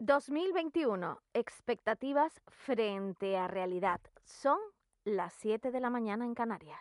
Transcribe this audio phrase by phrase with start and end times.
[0.00, 1.20] 2021.
[1.34, 4.00] Expectativas frente a realidad.
[4.24, 4.56] Son
[5.04, 6.80] las 7 de la mañana en Canarias.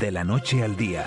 [0.00, 1.06] De la noche al día.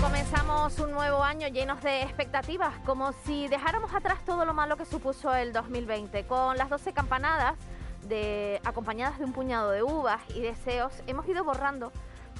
[0.00, 4.84] Comenzamos un nuevo año llenos de expectativas, como si dejáramos atrás todo lo malo que
[4.84, 6.26] supuso el 2020.
[6.26, 7.54] Con las 12 campanadas
[8.08, 11.92] de, acompañadas de un puñado de uvas y deseos, hemos ido borrando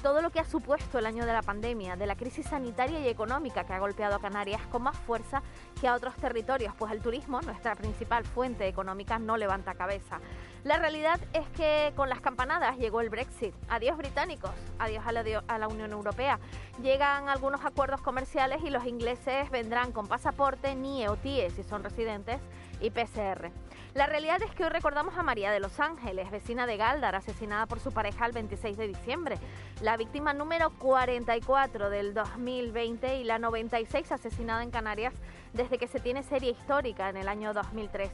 [0.03, 3.07] todo lo que ha supuesto el año de la pandemia, de la crisis sanitaria y
[3.07, 5.41] económica que ha golpeado a Canarias con más fuerza
[5.79, 10.19] que a otros territorios, pues el turismo, nuestra principal fuente económica, no levanta cabeza.
[10.65, 13.55] La realidad es que con las campanadas llegó el Brexit.
[13.69, 16.37] Adiós británicos, adiós a la, Unión Europea.
[16.81, 21.81] Llegan algunos acuerdos comerciales y los ingleses vendrán con pasaporte, NIE o TIE si son
[21.81, 22.41] residentes
[22.81, 23.51] y PCR.
[23.93, 27.67] La realidad es que hoy recordamos a María de los Ángeles, vecina de Galdar, asesinada
[27.67, 29.37] por su pareja el 26 de diciembre,
[29.83, 35.13] la víctima número 44 del 2020 y la 96 asesinada en Canarias
[35.53, 38.09] desde que se tiene serie histórica en el año 2003.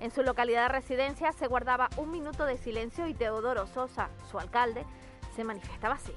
[0.00, 4.38] En su localidad de residencia se guardaba un minuto de silencio y Teodoro Sosa, su
[4.38, 4.84] alcalde,
[5.34, 6.12] se manifestaba así.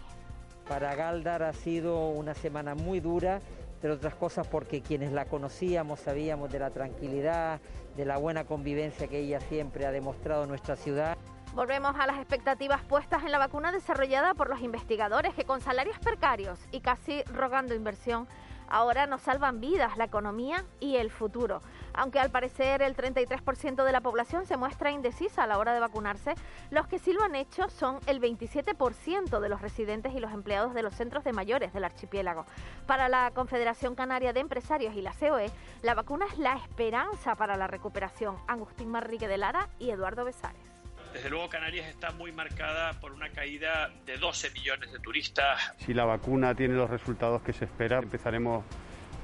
[0.67, 3.39] Para Galdar ha sido una semana muy dura
[3.75, 7.59] entre otras cosas porque quienes la conocíamos sabíamos de la tranquilidad,
[7.95, 11.17] de la buena convivencia que ella siempre ha demostrado en nuestra ciudad.
[11.53, 15.97] Volvemos a las expectativas puestas en la vacuna desarrollada por los investigadores que con salarios
[15.99, 18.27] precarios y casi rogando inversión
[18.67, 21.61] ahora nos salvan vidas, la economía y el futuro.
[21.97, 25.79] Aunque al parecer el 33% de la población se muestra indecisa a la hora de
[25.79, 26.35] vacunarse,
[26.69, 30.73] los que sí lo han hecho son el 27% de los residentes y los empleados
[30.73, 32.45] de los centros de mayores del archipiélago.
[32.85, 37.55] Para la Confederación Canaria de Empresarios y la COE, la vacuna es la esperanza para
[37.55, 38.37] la recuperación.
[38.47, 40.75] Agustín Marrique de Lara y Eduardo Besares.
[41.13, 45.71] Desde luego Canarias está muy marcada por una caída de 12 millones de turistas.
[45.77, 48.65] Si la vacuna tiene los resultados que se espera, empezaremos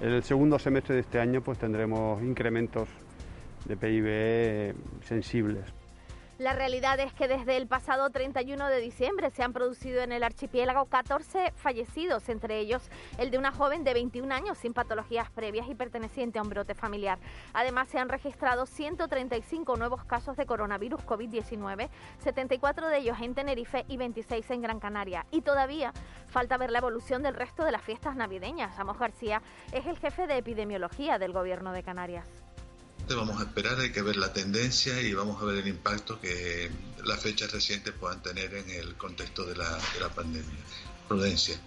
[0.02, 2.90] el segundo semestre de este año, pues tendremos incrementos
[3.66, 5.81] de PIB sensibles.
[6.42, 10.24] La realidad es que desde el pasado 31 de diciembre se han producido en el
[10.24, 12.82] archipiélago 14 fallecidos, entre ellos
[13.20, 16.74] el de una joven de 21 años sin patologías previas y perteneciente a un brote
[16.74, 17.20] familiar.
[17.54, 23.86] Además, se han registrado 135 nuevos casos de coronavirus COVID-19, 74 de ellos en Tenerife
[23.88, 25.28] y 26 en Gran Canaria.
[25.30, 25.94] Y todavía
[26.26, 28.80] falta ver la evolución del resto de las fiestas navideñas.
[28.80, 32.41] Amos García es el jefe de epidemiología del Gobierno de Canarias
[33.10, 36.72] vamos a esperar, hay que ver la tendencia y vamos a ver el impacto que
[37.04, 40.60] las fechas recientes puedan tener en el contexto de la, de la pandemia.
[41.08, 41.60] Prudencia.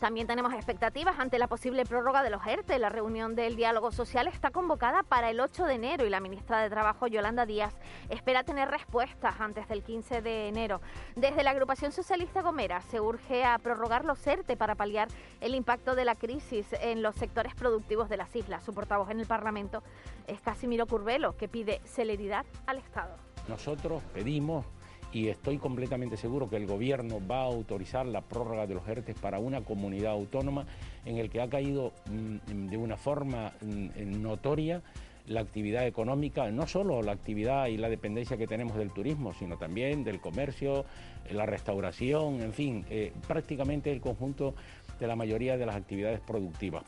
[0.00, 2.78] También tenemos expectativas ante la posible prórroga de los ERTE.
[2.78, 6.62] La reunión del diálogo social está convocada para el 8 de enero y la ministra
[6.62, 7.74] de Trabajo, Yolanda Díaz,
[8.08, 10.80] espera tener respuestas antes del 15 de enero.
[11.16, 15.08] Desde la agrupación socialista Gomera se urge a prorrogar los ERTE para paliar
[15.42, 18.64] el impacto de la crisis en los sectores productivos de las islas.
[18.64, 19.82] Su portavoz en el Parlamento
[20.26, 23.16] es Casimiro Curvelo, que pide celeridad al Estado.
[23.48, 24.64] Nosotros pedimos
[25.12, 29.14] y estoy completamente seguro que el gobierno va a autorizar la prórroga de los ERTE
[29.14, 30.66] para una comunidad autónoma
[31.04, 34.82] en el que ha caído mm, de una forma mm, notoria
[35.26, 39.56] la actividad económica, no solo la actividad y la dependencia que tenemos del turismo, sino
[39.58, 40.84] también del comercio,
[41.30, 44.54] la restauración, en fin, eh, prácticamente el conjunto
[44.98, 46.82] de la mayoría de las actividades productivas.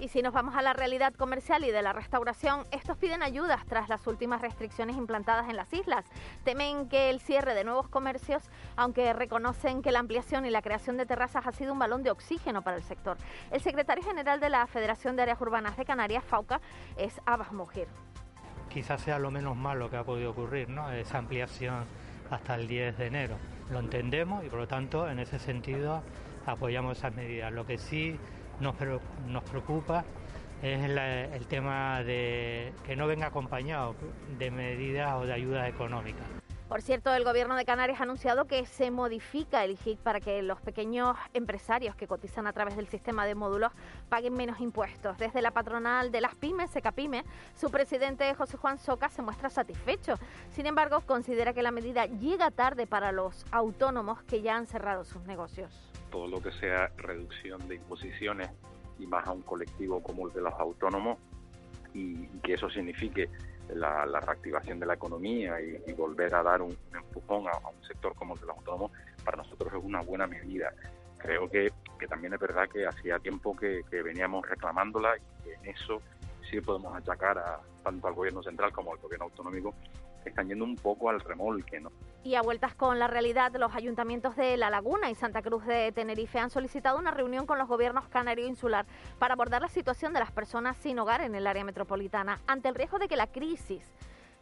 [0.00, 3.66] Y si nos vamos a la realidad comercial y de la restauración, estos piden ayudas
[3.66, 6.04] tras las últimas restricciones implantadas en las islas.
[6.44, 8.44] Temen que el cierre de nuevos comercios,
[8.76, 12.12] aunque reconocen que la ampliación y la creación de terrazas ha sido un balón de
[12.12, 13.16] oxígeno para el sector.
[13.50, 16.60] El secretario general de la Federación de Áreas Urbanas de Canarias, FAUCA,
[16.96, 17.88] es Abbas Mujir.
[18.68, 20.92] Quizás sea lo menos malo que ha podido ocurrir, ¿no?
[20.92, 21.86] Esa ampliación
[22.30, 23.36] hasta el 10 de enero.
[23.72, 26.04] Lo entendemos y por lo tanto, en ese sentido,
[26.46, 27.52] apoyamos esas medidas.
[27.52, 28.16] Lo que sí
[28.60, 28.74] nos,
[29.26, 30.04] nos preocupa
[30.62, 33.94] es el tema de que no venga acompañado
[34.38, 36.26] de medidas o de ayudas económicas.
[36.68, 40.42] Por cierto, el Gobierno de Canarias ha anunciado que se modifica el IGIC para que
[40.42, 43.72] los pequeños empresarios que cotizan a través del sistema de módulos
[44.10, 45.16] paguen menos impuestos.
[45.16, 50.16] Desde la patronal de las pymes, Secapime, su presidente José Juan Soca se muestra satisfecho.
[50.50, 55.06] Sin embargo, considera que la medida llega tarde para los autónomos que ya han cerrado
[55.06, 58.50] sus negocios todo lo que sea reducción de imposiciones
[58.98, 61.18] y más a un colectivo como el de los autónomos
[61.94, 63.28] y, que eso signifique
[63.74, 68.34] la, reactivación de la economía y, volver a dar un, empujón a, un sector como
[68.34, 68.92] el de los autónomos,
[69.24, 70.72] para nosotros es una buena medida.
[71.18, 71.72] Creo que,
[72.08, 76.00] también es verdad que hacía tiempo que, veníamos reclamándola y que en eso
[76.50, 79.74] sí podemos achacar a, tanto al gobierno central como al gobierno autonómico
[80.24, 81.90] están yendo un poco al remolque, ¿no?
[82.24, 85.92] Y a vueltas con la realidad, los ayuntamientos de La Laguna y Santa Cruz de
[85.92, 88.86] Tenerife han solicitado una reunión con los gobiernos canario e insular
[89.18, 92.74] para abordar la situación de las personas sin hogar en el área metropolitana ante el
[92.74, 93.92] riesgo de que la crisis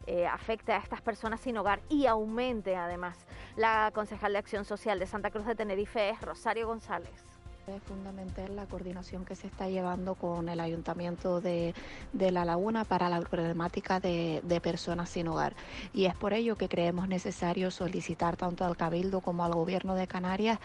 [0.07, 3.27] eh, afecte a estas personas sin hogar y aumente además.
[3.57, 7.36] La concejal de Acción Social de Santa Cruz de Tenerife es Rosario González.
[7.67, 11.75] Es fundamental la coordinación que se está llevando con el Ayuntamiento de,
[12.13, 15.57] La Laguna para la problemática de, personas sin hogar.
[15.93, 20.07] Y es por ello que creemos necesario solicitar tanto al Cabildo como al Gobierno de
[20.07, 20.61] Canarias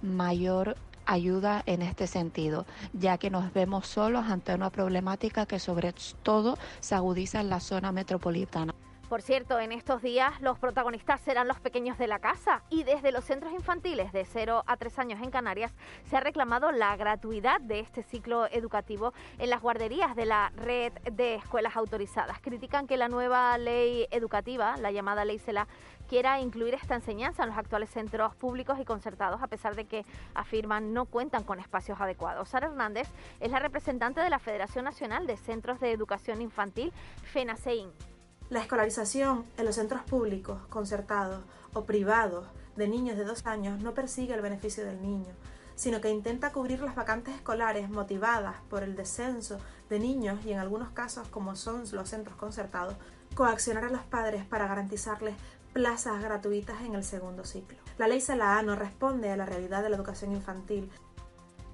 [0.00, 5.92] mayor ayuda en este sentido, ya que nos vemos solos ante una problemática que sobre
[6.22, 8.74] todo se agudiza en la zona metropolitana.
[9.08, 13.10] Por cierto, en estos días los protagonistas serán los pequeños de la casa y desde
[13.10, 15.72] los centros infantiles de 0 a 3 años en Canarias
[16.10, 20.92] se ha reclamado la gratuidad de este ciclo educativo en las guarderías de la red
[21.10, 22.38] de escuelas autorizadas.
[22.42, 25.68] Critican que la nueva ley educativa, la llamada ley CELA,
[26.06, 30.04] quiera incluir esta enseñanza en los actuales centros públicos y concertados, a pesar de que
[30.34, 32.50] afirman no cuentan con espacios adecuados.
[32.50, 33.08] Sara Hernández
[33.40, 38.17] es la representante de la Federación Nacional de Centros de Educación Infantil, FENACEIN.
[38.50, 41.42] La escolarización en los centros públicos, concertados
[41.74, 42.46] o privados
[42.76, 45.34] de niños de dos años no persigue el beneficio del niño,
[45.74, 49.58] sino que intenta cubrir las vacantes escolares motivadas por el descenso
[49.90, 52.96] de niños y en algunos casos, como son los centros concertados,
[53.34, 55.34] coaccionar a los padres para garantizarles
[55.74, 57.76] plazas gratuitas en el segundo ciclo.
[57.98, 60.90] La ley SELAA no responde a la realidad de la educación infantil,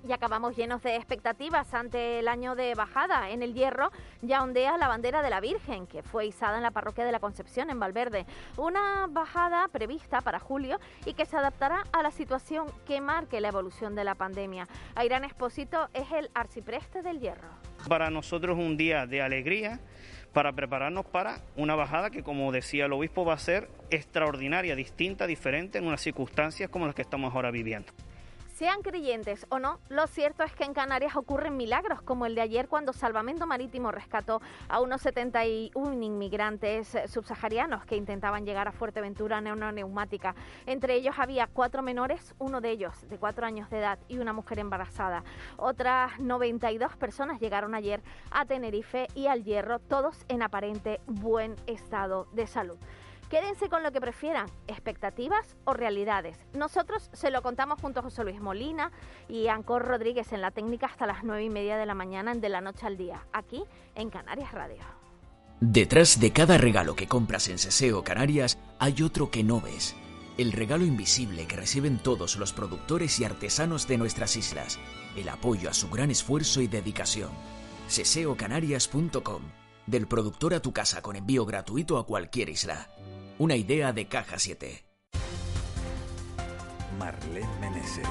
[0.07, 3.31] y acabamos llenos de expectativas ante el año de bajada.
[3.31, 3.91] En el Hierro
[4.23, 7.21] ya ondea la bandera de la Virgen, que fue izada en la parroquia de la
[7.21, 8.27] Concepción, en Valverde.
[8.57, 13.49] Una bajada prevista para julio y que se adaptará a la situación que marque la
[13.49, 14.67] evolución de la pandemia.
[14.95, 17.49] Airán Espósito es el arcipreste del Hierro.
[17.89, 19.81] Para nosotros un día de alegría
[20.33, 25.29] para prepararnos para una bajada que, como decía el obispo, va a ser extraordinaria, distinta,
[25.29, 27.93] diferente en unas circunstancias como las que estamos ahora viviendo.
[28.55, 32.41] Sean creyentes o no, lo cierto es que en Canarias ocurren milagros, como el de
[32.41, 39.39] ayer cuando Salvamento Marítimo rescató a unos 71 inmigrantes subsaharianos que intentaban llegar a Fuerteventura
[39.39, 40.37] en una neumática.
[40.67, 44.33] Entre ellos había cuatro menores, uno de ellos de cuatro años de edad y una
[44.33, 45.25] mujer embarazada.
[45.57, 52.29] Otras 92 personas llegaron ayer a Tenerife y al Hierro, todos en aparente buen estado
[52.31, 52.79] de salud.
[53.31, 56.39] Quédense con lo que prefieran, expectativas o realidades.
[56.53, 58.93] Nosotros se lo contamos junto a José Luis Molina
[59.29, 62.41] y Ancor Rodríguez en la técnica hasta las nueve y media de la mañana en
[62.41, 64.83] De la Noche al Día, aquí en Canarias Radio.
[65.61, 69.97] Detrás de cada regalo que compras en Seseo Canarias hay otro que no ves.
[70.37, 74.79] El regalo invisible que reciben todos los productores y artesanos de nuestras islas.
[75.17, 77.31] El apoyo a su gran esfuerzo y dedicación.
[77.87, 79.43] seseocanarias.com.
[79.87, 82.89] Del productor a tu casa con envío gratuito a cualquier isla.
[83.37, 84.85] Una idea de Caja 7.
[87.01, 88.07] Marlene Meneses.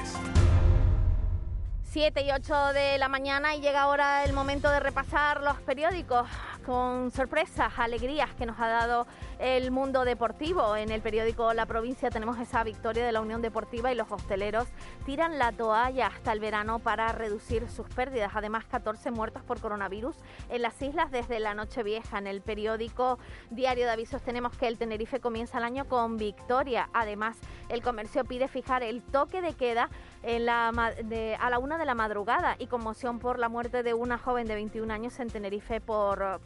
[1.84, 6.28] 7 y 8 de la mañana y llega ahora el momento de repasar los periódicos
[6.64, 9.06] con sorpresas, alegrías que nos ha dado
[9.38, 10.76] el mundo deportivo.
[10.76, 14.66] En el periódico La Provincia tenemos esa victoria de la Unión Deportiva y los hosteleros
[15.04, 18.32] tiran la toalla hasta el verano para reducir sus pérdidas.
[18.34, 20.16] Además, 14 muertos por coronavirus
[20.48, 22.18] en las islas desde la noche vieja.
[22.18, 23.18] En el periódico
[23.50, 26.88] Diario de Avisos tenemos que el Tenerife comienza el año con victoria.
[26.92, 27.38] Además,
[27.68, 29.90] el comercio pide fijar el toque de queda
[30.26, 34.18] en la, a la una de la madrugada y conmoción por la muerte de una
[34.18, 36.40] joven de 21 años en Tenerife por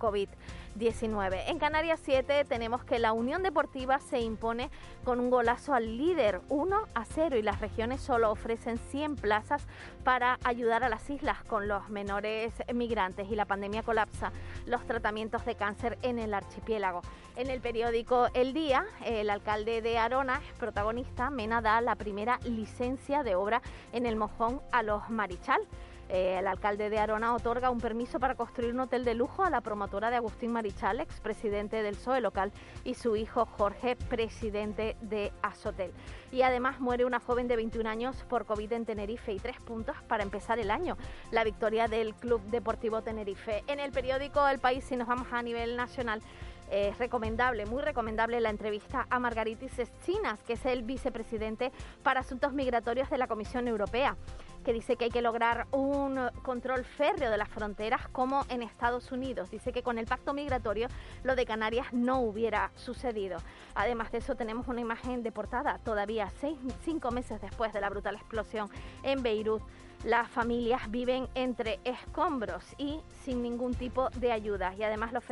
[0.78, 1.44] COVID-19.
[1.46, 4.70] En Canarias 7 tenemos que la Unión Deportiva se impone
[5.04, 9.66] con un golazo al líder 1 a 0 y las regiones solo ofrecen 100 plazas
[10.04, 14.32] para ayudar a las islas con los menores migrantes y la pandemia colapsa
[14.66, 17.02] los tratamientos de cáncer en el archipiélago.
[17.36, 22.38] En el periódico El Día, el alcalde de Arona es protagonista, Mena da la primera
[22.44, 25.60] licencia de obra en el Mojón a los Marichal.
[26.08, 29.50] Eh, el alcalde de Arona otorga un permiso para construir un hotel de lujo a
[29.50, 32.52] la promotora de Agustín Marichal, expresidente del PSOE local,
[32.84, 35.92] y su hijo Jorge, presidente de Asotel.
[36.32, 39.96] Y además muere una joven de 21 años por COVID en Tenerife y tres puntos
[40.08, 40.96] para empezar el año.
[41.30, 43.64] La victoria del Club Deportivo Tenerife.
[43.66, 46.22] En el periódico El País, si nos vamos a nivel nacional,
[46.70, 51.72] es recomendable, muy recomendable la entrevista a Margaritis Eschinas, que es el vicepresidente
[52.02, 54.16] para asuntos migratorios de la Comisión Europea
[54.64, 59.10] que dice que hay que lograr un control férreo de las fronteras como en Estados
[59.12, 59.50] Unidos.
[59.50, 60.88] Dice que con el pacto migratorio
[61.22, 63.38] lo de Canarias no hubiera sucedido.
[63.74, 67.88] Además de eso tenemos una imagen de portada todavía seis, cinco meses después de la
[67.88, 68.68] brutal explosión
[69.02, 69.62] en Beirut
[70.04, 75.24] Las familias viven entre escombros y sin ningún tipo de ayuda y además los,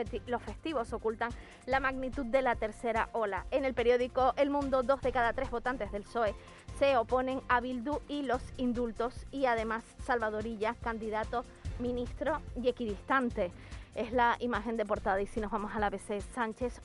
[0.43, 1.31] festivos ocultan
[1.67, 3.47] la magnitud de la tercera ola.
[3.53, 6.35] En el periódico El Mundo, dos de cada tres votantes del PSOE
[6.81, 9.27] se oponen a Bildu y los indultos.
[9.31, 11.45] Y además Salvadorilla, candidato
[11.79, 13.53] ministro y equidistante
[13.97, 15.21] es la imagen de portada.
[15.21, 16.81] Y si nos vamos a la ABC, Sánchez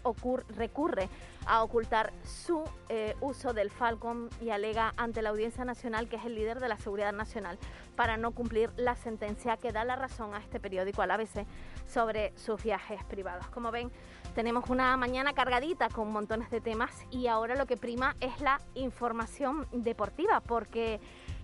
[0.56, 1.10] recurre
[1.46, 6.25] a ocultar su eh, uso del Falcon y alega ante la Audiencia Nacional que es
[6.25, 7.58] el líder de la seguridad nacional
[7.96, 11.46] para no cumplir la sentencia que da la razón a este periódico, al ABC,
[11.88, 13.48] sobre sus viajes privados.
[13.50, 13.91] Como ven,
[14.36, 18.62] tenemos una mañana cargadita con montones de temas y ahora lo que prima es la
[18.75, 21.00] información deportiva porque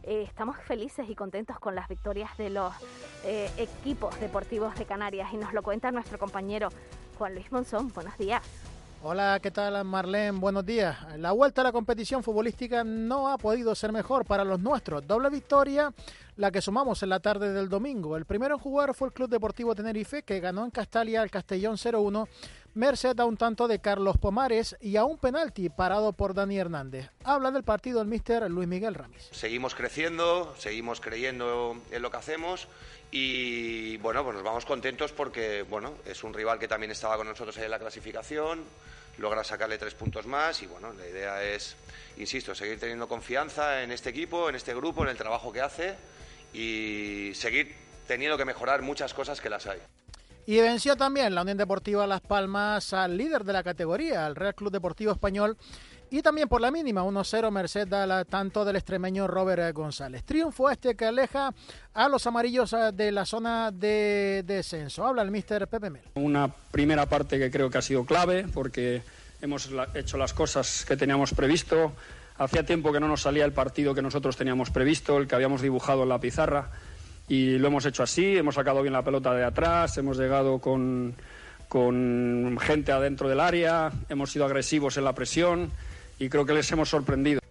[0.08, 2.74] eh, estamos felices y contentos con las victorias de los
[3.26, 6.70] eh, equipos deportivos de Canarias y nos lo cuenta nuestro compañero
[7.18, 7.92] Juan Luis Monzón.
[7.94, 8.42] Buenos días.
[9.04, 10.40] Hola, ¿qué tal Marlene?
[10.40, 10.98] Buenos días.
[11.18, 15.06] La vuelta a la competición futbolística no ha podido ser mejor para los nuestros.
[15.06, 15.94] Doble victoria,
[16.38, 18.18] la que sumamos en la tarde del domingo.
[18.18, 21.76] El primero en jugar fue el Club Deportivo Tenerife, que ganó en Castalia al Castellón
[21.76, 22.28] 0-1
[22.78, 27.10] merced a un tanto de Carlos Pomares y a un penalti parado por Dani Hernández.
[27.24, 29.30] Habla del partido el míster Luis Miguel Ramis.
[29.32, 32.68] Seguimos creciendo, seguimos creyendo en lo que hacemos
[33.12, 37.28] y bueno, pues nos vamos contentos porque bueno, es un rival que también estaba con
[37.28, 38.64] nosotros ahí en la clasificación,
[39.18, 41.76] logra sacarle tres puntos más y bueno, la idea es,
[42.18, 45.96] insisto, seguir teniendo confianza en este equipo, en este grupo, en el trabajo que hace
[46.54, 47.76] y seguir
[48.08, 49.80] teniendo que mejorar muchas cosas que las hay.
[50.48, 54.56] Y venció también la Unión Deportiva Las Palmas al líder de la categoría, al Real
[54.56, 55.58] Club Deportivo Español,
[56.10, 60.24] y también por la mínima, 1-0 merced al tanto del extremeño Robert González.
[60.24, 61.54] Triunfo este que aleja
[61.94, 65.06] a los amarillos de la zona de descenso.
[65.06, 66.04] Habla el míster Pepe Mel.
[66.16, 69.02] Una primera parte que creo que ha sido clave porque
[69.42, 71.92] hemos hecho las cosas que teníamos previsto.
[72.38, 75.62] Hacía tiempo que no nos salía el partido que nosotros teníamos previsto, el que habíamos
[75.62, 76.72] dibujado en la pizarra
[77.28, 81.16] y lo hemos hecho así, hemos sacado bien la pelota de atrás, hemos llegado con,
[81.68, 85.72] con gente adentro del área, hemos sido agresivos en la presión
[86.20, 87.42] y creo que les hemos sorprendido.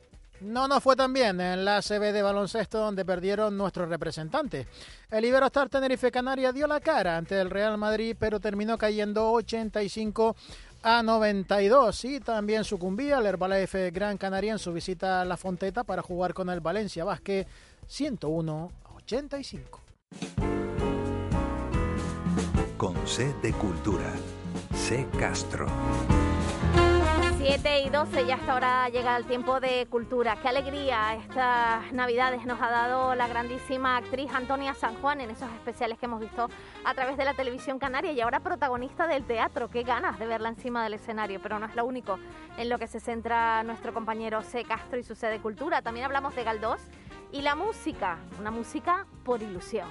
[0.41, 4.67] No nos fue tan bien en la CB de baloncesto donde perdieron nuestros representantes.
[5.11, 10.37] El Iberostar Tenerife Canaria dio la cara ante el Real Madrid, pero terminó cayendo 85
[10.83, 15.85] a 92 y también sucumbía el Herbalife Gran Canaria en su visita a La Fonteta
[15.85, 17.47] para jugar con el Valencia Vázquez
[17.89, 18.71] 101
[19.07, 19.81] 85.
[22.77, 24.13] Con C de Cultura.
[24.75, 25.69] C Castro.
[27.39, 30.37] 7 y 12, ya hasta ahora llega el tiempo de cultura.
[30.43, 35.49] Qué alegría estas navidades nos ha dado la grandísima actriz Antonia San Juan en esos
[35.53, 36.49] especiales que hemos visto
[36.85, 39.71] a través de la televisión canaria y ahora protagonista del teatro.
[39.71, 42.19] Qué ganas de verla encima del escenario, pero no es lo único
[42.59, 44.65] en lo que se centra nuestro compañero C.
[44.65, 45.81] Castro y su sede cultura.
[45.81, 46.81] También hablamos de Galdós
[47.37, 49.89] y la música, una música por ilusión.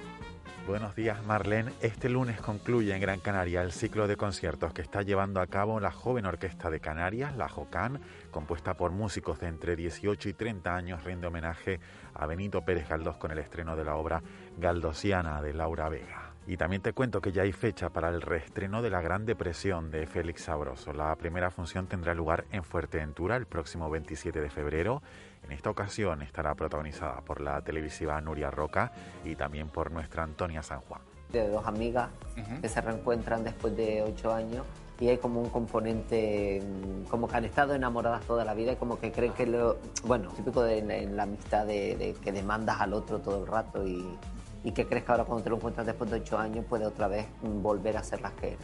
[0.66, 1.72] Buenos días Marlene.
[1.80, 5.78] Este lunes concluye en Gran Canaria el ciclo de conciertos que está llevando a cabo
[5.78, 8.00] la joven orquesta de Canarias, la JOCAN,
[8.32, 11.78] compuesta por músicos de entre 18 y 30 años, rinde homenaje
[12.14, 14.24] a Benito Pérez Galdós con el estreno de la obra
[14.58, 16.25] Galdosiana de Laura Vega.
[16.46, 19.90] Y también te cuento que ya hay fecha para el reestreno de La Gran Depresión
[19.90, 20.92] de Félix Sabroso.
[20.92, 25.02] La primera función tendrá lugar en Fuerteventura el próximo 27 de febrero
[25.46, 28.90] en esta ocasión estará protagonizada por la televisiva Nuria Roca
[29.24, 31.00] y también por nuestra Antonia San Juan.
[31.30, 32.08] De dos amigas
[32.60, 34.64] que se reencuentran después de ocho años
[34.98, 38.76] y hay como un componente, mm, como que han estado enamoradas toda la vida y
[38.76, 42.92] como que creen que lo, bueno, típico de, en la amistad de, que demandas al
[42.92, 44.04] otro todo el rato y,
[44.66, 47.06] y que crees que ahora cuando te lo encuentras después de ocho años puede otra
[47.06, 48.58] vez mm, volver a ser las que.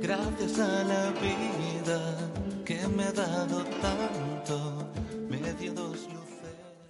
[0.00, 2.00] Gracias a la vida
[2.64, 4.86] que me ha dado tanto,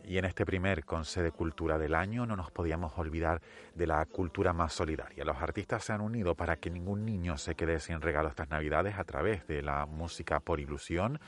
[0.07, 3.41] Y en este primer Consejo de Cultura del año no nos podíamos olvidar
[3.75, 5.25] de la cultura más solidaria.
[5.25, 8.99] Los artistas se han unido para que ningún niño se quede sin regalo estas Navidades
[8.99, 11.19] a través de la música por ilusión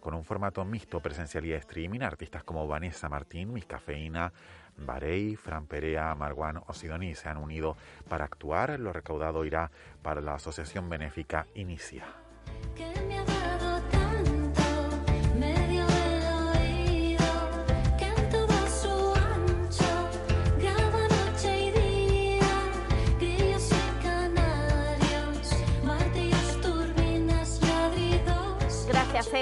[0.00, 2.00] con un formato mixto presencial y streaming.
[2.02, 4.32] Artistas como Vanessa Martín, Miss Cafeína,
[4.76, 7.76] Barey, Fran Perea, Marwan o Sidoní se han unido
[8.08, 8.78] para actuar.
[8.78, 9.70] Lo recaudado irá
[10.02, 12.04] para la asociación benéfica Inicia.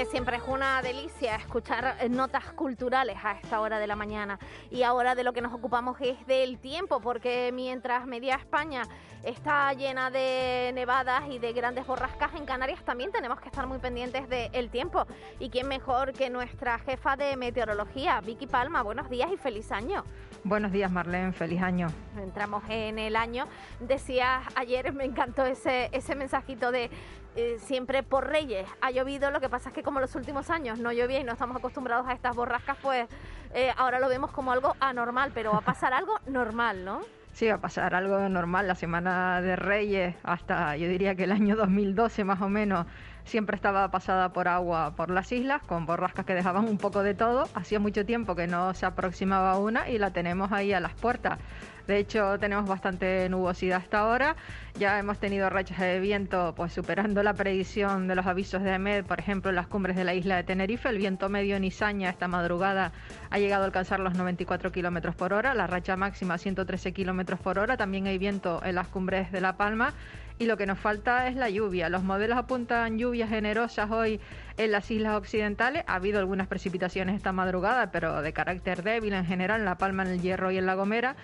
[0.03, 4.37] Siempre es una delicia escuchar eh, notas culturales a esta hora de la mañana.
[4.69, 8.83] Y ahora de lo que nos ocupamos es del tiempo, porque mientras media España
[9.23, 13.77] está llena de nevadas y de grandes borrascas en Canarias, también tenemos que estar muy
[13.77, 15.05] pendientes del tiempo.
[15.39, 18.83] Y quién mejor que nuestra jefa de meteorología, Vicky Palma.
[18.83, 20.03] Buenos días y feliz año.
[20.45, 21.31] Buenos días, Marlene.
[21.31, 21.87] Feliz año.
[22.21, 23.47] Entramos en el año.
[23.79, 26.91] Decías ayer, me encantó ese, ese mensajito de
[27.35, 29.31] eh, siempre por Reyes ha llovido.
[29.31, 32.05] Lo que pasa es que como los últimos años no llovía y no estamos acostumbrados
[32.07, 33.07] a estas borrascas, pues
[33.55, 37.01] eh, ahora lo vemos como algo anormal, pero va a pasar algo normal, ¿no?
[37.33, 38.67] Sí, va a pasar algo normal.
[38.67, 42.85] La semana de Reyes, hasta yo diría que el año 2012 más o menos,
[43.25, 47.13] siempre estaba pasada por agua por las islas, con borrascas que dejaban un poco de
[47.13, 47.49] todo.
[47.53, 51.39] Hacía mucho tiempo que no se aproximaba una y la tenemos ahí a las puertas.
[51.87, 54.35] De hecho, tenemos bastante nubosidad hasta ahora.
[54.79, 59.05] Ya hemos tenido rachas de viento pues superando la predicción de los avisos de AMED,
[59.05, 60.89] por ejemplo, en las cumbres de la isla de Tenerife.
[60.89, 62.91] El viento medio en Izaña esta madrugada
[63.29, 67.59] ha llegado a alcanzar los 94 kilómetros por hora, la racha máxima 113 kilómetros por
[67.59, 67.77] hora.
[67.77, 69.93] También hay viento en las cumbres de La Palma
[70.37, 71.89] y lo que nos falta es la lluvia.
[71.89, 74.19] Los modelos apuntan lluvias generosas hoy
[74.57, 75.83] en las islas occidentales.
[75.87, 80.03] Ha habido algunas precipitaciones esta madrugada, pero de carácter débil en general en La Palma,
[80.03, 81.15] en el Hierro y en La Gomera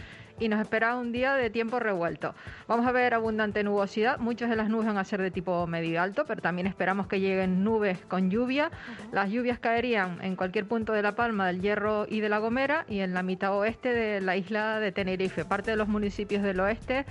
[0.41, 2.33] y nos espera un día de tiempo revuelto.
[2.67, 6.01] Vamos a ver abundante nubosidad, muchas de las nubes van a ser de tipo medio
[6.01, 8.71] alto, pero también esperamos que lleguen nubes con lluvia.
[9.11, 12.85] Las lluvias caerían en cualquier punto de La Palma, del Hierro y de La Gomera
[12.89, 16.59] y en la mitad oeste de la isla de Tenerife, parte de los municipios del
[16.59, 17.05] oeste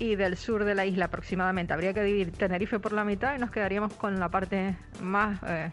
[0.00, 1.72] y del sur de la isla aproximadamente.
[1.72, 5.70] Habría que dividir Tenerife por la mitad y nos quedaríamos con la parte más eh,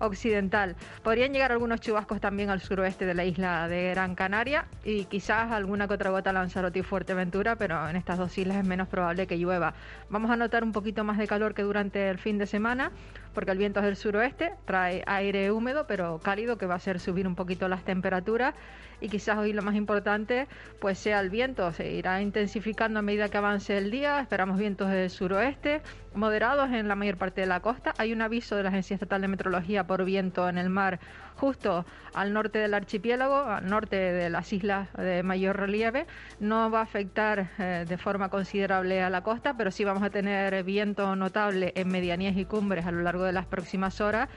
[0.00, 0.76] occidental.
[1.02, 5.52] Podrían llegar algunos chubascos también al suroeste de la isla de Gran Canaria y quizás
[5.52, 9.28] alguna que otra gota Lanzarote y Fuerteventura, pero en estas dos islas es menos probable
[9.28, 9.74] que llueva.
[10.10, 12.90] Vamos a notar un poquito más de calor que durante el fin de semana
[13.38, 16.98] porque el viento es del suroeste, trae aire húmedo pero cálido que va a hacer
[16.98, 18.52] subir un poquito las temperaturas.
[19.00, 20.48] Y quizás hoy lo más importante
[20.80, 24.90] pues sea el viento, se irá intensificando a medida que avance el día, esperamos vientos
[24.90, 25.82] del suroeste,
[26.14, 29.20] moderados en la mayor parte de la costa, hay un aviso de la Agencia Estatal
[29.20, 30.98] de Meteorología por viento en el mar
[31.38, 36.06] justo al norte del archipiélago, al norte de las islas de mayor relieve,
[36.40, 40.10] no va a afectar eh, de forma considerable a la costa, pero sí vamos a
[40.10, 44.28] tener viento notable en medianías y cumbres a lo largo de las próximas horas.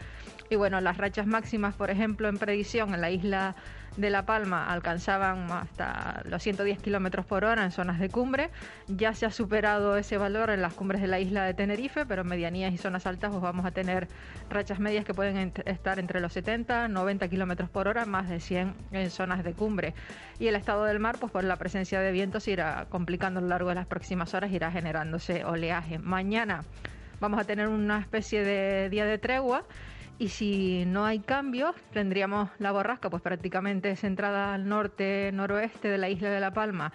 [0.52, 3.56] Y bueno, las rachas máximas, por ejemplo, en predicción en la isla
[3.96, 8.50] de La Palma alcanzaban hasta los 110 kilómetros por hora en zonas de cumbre.
[8.90, 12.24] Ya se ha superado ese valor en las cumbres de la isla de Tenerife, pero
[12.24, 14.10] en medianías y zonas altas pues vamos a tener
[14.50, 18.74] rachas medias que pueden estar entre los 70 90 kilómetros por hora, más de 100
[18.92, 19.94] en zonas de cumbre.
[20.38, 23.48] Y el estado del mar, pues por la presencia de vientos, irá complicando a lo
[23.48, 25.98] largo de las próximas horas, irá generándose oleaje.
[25.98, 26.66] Mañana
[27.22, 29.64] vamos a tener una especie de día de tregua
[30.22, 35.98] y si no hay cambios, tendríamos la borrasca pues prácticamente centrada al norte, noroeste de
[35.98, 36.94] la isla de La Palma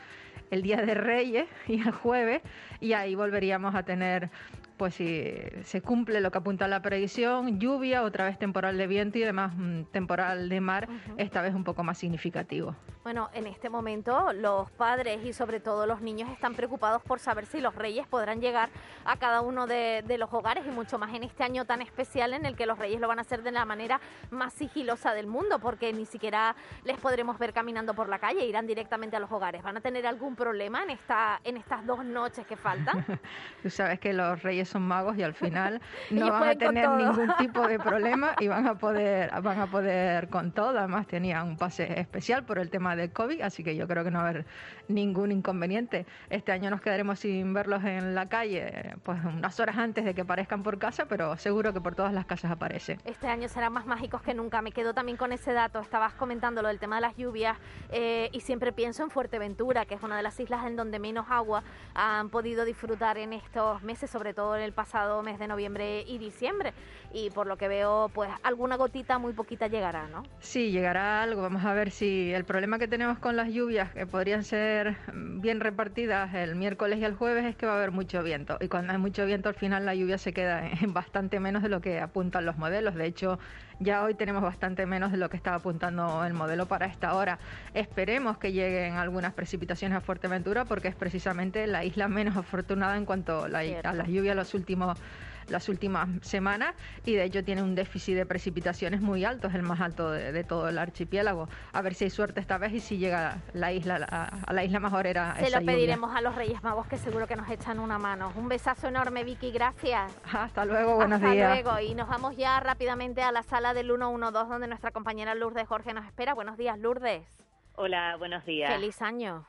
[0.53, 2.41] el día de Reyes y el jueves,
[2.79, 4.31] y ahí volveríamos a tener
[4.77, 5.33] pues si
[5.65, 9.57] se cumple lo que apunta la predicción, lluvia, otra vez temporal de viento y además
[9.57, 12.77] mm, temporal de mar, esta vez un poco más significativo.
[13.07, 17.47] Bueno, en este momento los padres y sobre todo los niños están preocupados por saber
[17.47, 18.69] si los reyes podrán llegar
[19.05, 22.45] a cada uno de, los hogares y mucho más en este año tan especial en
[22.45, 24.01] el que los reyes lo van a hacer de la manera
[24.33, 28.67] más sigilosa del mundo, porque ni siquiera les podremos ver caminando por la calle, irán
[28.67, 29.63] directamente a los hogares.
[29.63, 33.05] ¿Van a tener algún problema en, esta, en estas dos noches que faltan?
[33.63, 37.33] Tú sabes que los reyes son magos y al final no van a tener ningún
[37.39, 40.77] tipo de problema y van a poder van a poder con todo.
[40.77, 44.11] Además tenía un pase especial por el tema del COVID, así que yo creo que
[44.11, 44.47] no va a haber
[44.89, 46.07] ningún inconveniente.
[46.31, 50.23] Este año nos quedaremos sin verlos en la calle, pues unas horas antes de que
[50.23, 52.99] aparezcan por casa, pero seguro que por todas las casas aparece.
[53.05, 54.63] Este año serán más mágicos que nunca.
[54.63, 55.81] Me quedo también con ese dato.
[55.81, 57.57] Estabas comentando lo del tema de las lluvias
[57.91, 61.27] eh, y siempre pienso en Fuerteventura, que es una de las islas en donde menos
[61.31, 61.63] agua
[61.95, 66.19] han podido disfrutar en estos meses, sobre todo en el pasado mes de noviembre y
[66.19, 66.73] diciembre.
[67.13, 70.23] Y por lo que veo, pues alguna gotita muy poquita llegará, ¿no?
[70.41, 71.43] Sí, llegará algo.
[71.43, 75.61] Vamos a ver si el problema que tenemos con las lluvias, que podrían ser bien
[75.61, 78.59] repartidas el miércoles y el jueves, es que va a haber mucho viento.
[78.61, 81.69] Y cuando hay mucho viento, al final la lluvia se queda en bastante menos de
[81.69, 82.95] lo que apuntan los modelos.
[82.95, 83.39] De hecho,
[83.79, 87.39] ya hoy tenemos bastante menos de lo que estaba apuntando el modelo para esta hora.
[87.75, 93.05] Esperemos que lleguen algunas precipitaciones a Fuerteventura porque es precisamente la isla menos afortunada en
[93.05, 94.99] cuanto a las lluvias los últimos
[95.49, 99.63] las últimas semanas y de hecho tiene un déficit de precipitaciones muy alto, es el
[99.63, 101.49] más alto de, todo el archipiélago.
[101.73, 104.81] A ver si hay suerte esta vez y si llega la isla a, la isla
[104.81, 105.37] majorera.
[105.37, 108.33] Se lo pediremos a los Reyes Magos que seguro que nos echan una mano.
[108.37, 110.13] Un besazo enorme, Vicky, gracias.
[110.33, 111.59] Hasta luego, buenos días.
[111.59, 115.35] Hasta luego y nos vamos ya rápidamente a la sala del 112 donde nuestra compañera
[115.35, 116.35] Lourdes Jorge nos espera.
[116.35, 117.27] Buenos días, Lourdes.
[117.75, 118.73] Hola, buenos días.
[118.73, 119.47] Feliz año.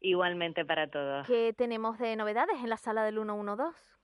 [0.00, 1.26] Igualmente para todos.
[1.26, 3.95] ¿Qué tenemos de novedades en la sala del 112?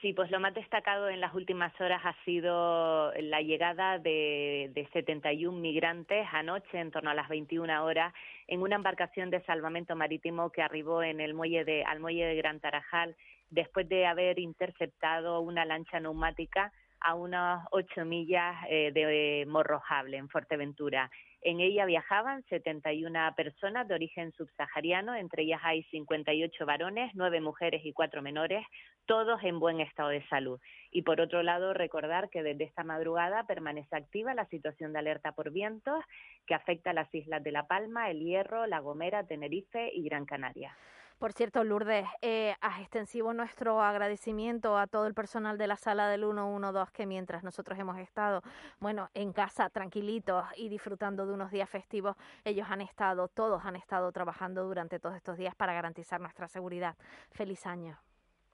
[0.00, 4.88] Sí, pues lo más destacado en las últimas horas ha sido la llegada de, de
[4.92, 8.14] 71 migrantes anoche, en torno a las 21 horas,
[8.46, 12.36] en una embarcación de salvamento marítimo que arribó en el muelle de, al muelle de
[12.36, 13.16] Gran Tarajal
[13.50, 20.28] después de haber interceptado una lancha neumática a unas ocho millas eh, de Morrojable, en
[20.28, 21.10] Fuerteventura.
[21.42, 27.80] En ella viajaban 71 personas de origen subsahariano, entre ellas hay 58 varones, 9 mujeres
[27.84, 28.64] y 4 menores,
[29.10, 30.60] todos en buen estado de salud.
[30.92, 35.32] Y por otro lado, recordar que desde esta madrugada permanece activa la situación de alerta
[35.32, 35.98] por vientos
[36.46, 40.26] que afecta a las islas de La Palma, El Hierro, La Gomera, Tenerife y Gran
[40.26, 40.76] Canaria.
[41.18, 46.20] Por cierto, Lourdes, eh, extensivo nuestro agradecimiento a todo el personal de la sala del
[46.20, 48.42] 112 que mientras nosotros hemos estado,
[48.78, 53.74] bueno, en casa tranquilitos y disfrutando de unos días festivos, ellos han estado, todos han
[53.74, 56.94] estado trabajando durante todos estos días para garantizar nuestra seguridad.
[57.32, 57.98] Feliz año.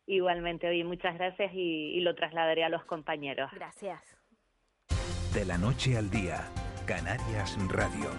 [0.07, 3.51] Igualmente, hoy muchas gracias y, y lo trasladaré a los compañeros.
[3.53, 4.01] Gracias.
[5.35, 6.49] De la noche al día,
[6.87, 8.11] Canarias Radio.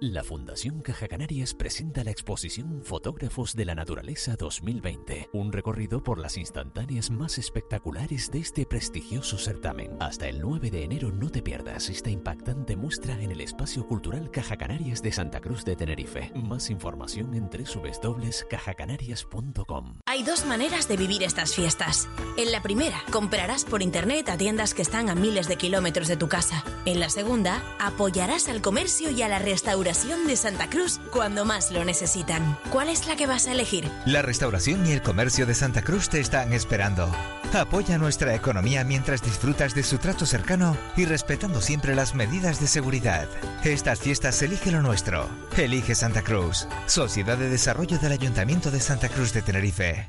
[0.00, 6.18] La Fundación Caja Canarias presenta la exposición Fotógrafos de la Naturaleza 2020, un recorrido por
[6.18, 9.98] las instantáneas más espectaculares de este prestigioso certamen.
[10.00, 14.30] Hasta el 9 de enero no te pierdas esta impactante muestra en el Espacio Cultural
[14.30, 16.32] Caja Canarias de Santa Cruz de Tenerife.
[16.34, 19.98] Más información en www.cajacanarias.com.
[20.06, 22.08] Hay dos maneras de vivir estas fiestas.
[22.38, 26.16] En la primera, comprarás por internet a tiendas que están a miles de kilómetros de
[26.16, 26.64] tu casa.
[26.86, 31.72] En la segunda, apoyarás al comercio y a la restauración de Santa Cruz cuando más
[31.72, 32.56] lo necesitan.
[32.70, 33.90] ¿Cuál es la que vas a elegir?
[34.06, 37.10] La restauración y el comercio de Santa Cruz te están esperando.
[37.52, 42.68] Apoya nuestra economía mientras disfrutas de su trato cercano y respetando siempre las medidas de
[42.68, 43.26] seguridad.
[43.64, 45.28] Estas fiestas elige lo nuestro.
[45.56, 46.68] Elige Santa Cruz.
[46.86, 50.08] Sociedad de Desarrollo del Ayuntamiento de Santa Cruz de Tenerife.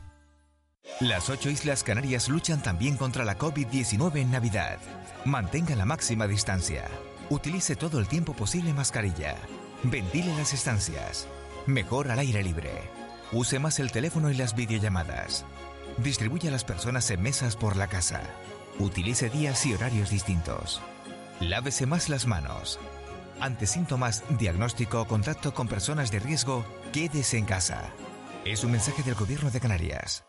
[0.99, 4.77] Las ocho Islas Canarias luchan también contra la COVID-19 en Navidad.
[5.25, 6.83] Mantenga la máxima distancia.
[7.31, 9.37] Utilice todo el tiempo posible mascarilla.
[9.83, 11.27] Ventile las estancias.
[11.65, 12.71] Mejor al aire libre.
[13.31, 15.43] Use más el teléfono y las videollamadas.
[15.97, 18.21] Distribuya a las personas en mesas por la casa.
[18.77, 20.81] Utilice días y horarios distintos.
[21.39, 22.79] Lávese más las manos.
[23.39, 26.63] Ante síntomas, diagnóstico o contacto con personas de riesgo,
[26.93, 27.89] quédese en casa.
[28.45, 30.23] Es un mensaje del Gobierno de Canarias.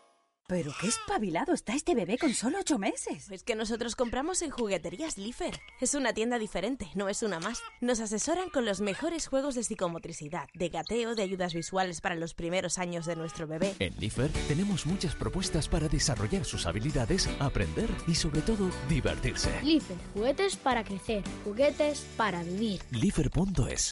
[0.47, 3.31] Pero qué espabilado está este bebé con solo ocho meses.
[3.31, 5.57] Es que nosotros compramos en Jugueterías Lifer.
[5.79, 7.61] Es una tienda diferente, no es una más.
[7.79, 12.33] Nos asesoran con los mejores juegos de psicomotricidad, de gateo, de ayudas visuales para los
[12.33, 13.73] primeros años de nuestro bebé.
[13.79, 19.49] En Lifer tenemos muchas propuestas para desarrollar sus habilidades, aprender y sobre todo divertirse.
[19.63, 22.81] Lifer, juguetes para crecer, juguetes para vivir.
[22.91, 23.91] Lifer.es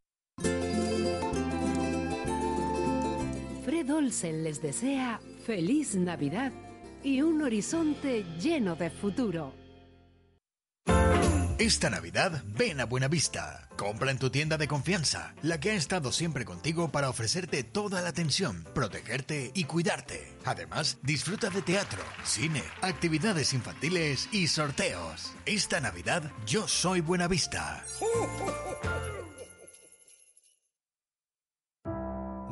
[3.63, 6.51] Fred Olsen les desea feliz Navidad
[7.03, 9.53] y un horizonte lleno de futuro.
[11.57, 13.67] Esta Navidad ven a Buenavista.
[13.77, 18.01] Compra en tu tienda de confianza, la que ha estado siempre contigo para ofrecerte toda
[18.01, 20.33] la atención, protegerte y cuidarte.
[20.43, 25.33] Además, disfruta de teatro, cine, actividades infantiles y sorteos.
[25.45, 27.83] Esta Navidad yo soy Buenavista.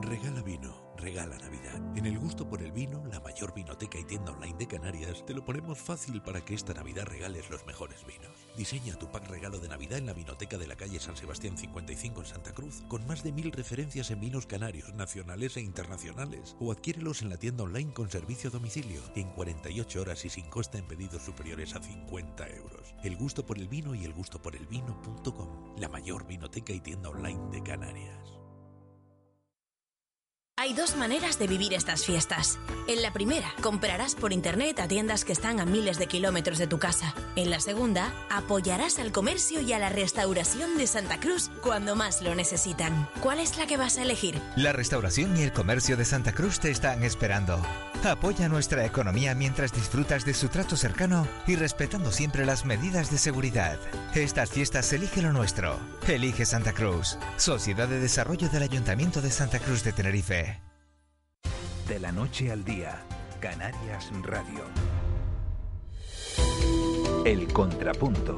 [0.02, 1.80] Regala vino regala Navidad.
[1.98, 5.34] En el gusto por el vino, la mayor vinoteca y tienda online de Canarias, te
[5.34, 8.32] lo ponemos fácil para que esta Navidad regales los mejores vinos.
[8.58, 12.22] Diseña tu pack regalo de Navidad en la vinoteca de la calle San Sebastián 55
[12.22, 16.72] en Santa Cruz, con más de mil referencias en vinos canarios, nacionales e internacionales, o
[16.72, 20.78] adquiérelos en la tienda online con servicio a domicilio, en 48 horas y sin costa
[20.78, 22.96] en pedidos superiores a 50 euros.
[23.04, 26.80] El gusto por el vino y el gusto por el vino.com, la mayor vinoteca y
[26.80, 28.39] tienda online de Canarias.
[30.62, 32.60] Hay dos maneras de vivir estas fiestas.
[32.86, 36.68] En la primera, comprarás por internet a tiendas que están a miles de kilómetros de
[36.68, 37.16] tu casa.
[37.38, 42.22] En la segunda, apoyarás al comercio y a la restauración de Santa Cruz cuando más
[42.22, 43.08] lo necesitan.
[43.22, 44.42] ¿Cuál es la que vas a elegir?
[44.58, 47.62] La restauración y el comercio de Santa Cruz te están esperando.
[48.04, 53.18] Apoya nuestra economía mientras disfrutas de su trato cercano y respetando siempre las medidas de
[53.18, 53.78] seguridad.
[54.16, 55.78] Estas fiestas elige lo nuestro.
[56.08, 57.18] Elige Santa Cruz.
[57.36, 60.62] Sociedad de Desarrollo del Ayuntamiento de Santa Cruz de Tenerife.
[61.88, 63.02] De la noche al día,
[63.42, 64.64] Canarias Radio.
[67.26, 68.38] El Contrapunto.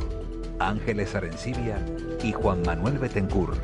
[0.59, 1.83] Ángeles Arencibia
[2.23, 3.55] y Juan Manuel Betencur.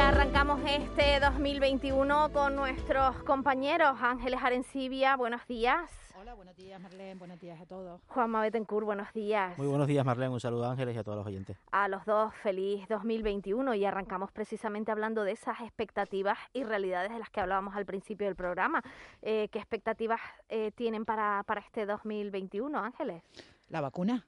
[0.00, 5.14] Arrancamos este 2021 con nuestros compañeros Ángeles Arencibia.
[5.16, 5.90] Buenos días.
[6.18, 8.00] Hola, buenos días Marlene, buenos días a todos.
[8.08, 9.56] Juanma Betancourt, buenos días.
[9.58, 11.58] Muy buenos días Marlene, un saludo a Ángeles y a todos los oyentes.
[11.70, 17.18] A los dos, feliz 2021 y arrancamos precisamente hablando de esas expectativas y realidades de
[17.18, 18.82] las que hablábamos al principio del programa.
[19.20, 23.22] Eh, ¿Qué expectativas eh, tienen para, para este 2021, Ángeles?
[23.68, 24.26] La vacuna.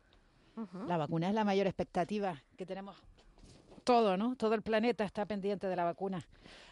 [0.87, 3.02] La vacuna es la mayor expectativa que tenemos
[3.83, 4.37] todo, ¿no?
[4.37, 6.27] Todo el planeta está pendiente de la vacuna.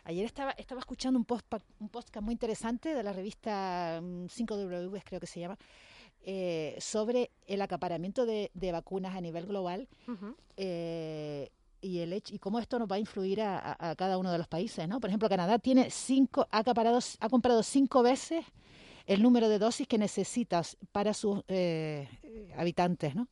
[0.04, 1.46] Ayer estaba, estaba escuchando un, post,
[1.78, 5.58] un podcast muy interesante de la revista 5W, mm, creo que se llama,
[6.22, 9.88] eh, sobre el acaparamiento de, vacunas a nivel global
[10.56, 14.36] eh, y el hecho, y cómo esto nos va a influir a, cada uno de
[14.36, 15.00] los países, ¿no?
[15.00, 18.44] Por ejemplo, Canadá tiene cinco, ha, acaparado, ha comprado cinco veces
[19.06, 22.06] el número de dosis que necesitas para sus eh,
[22.54, 23.26] habitantes, ¿no?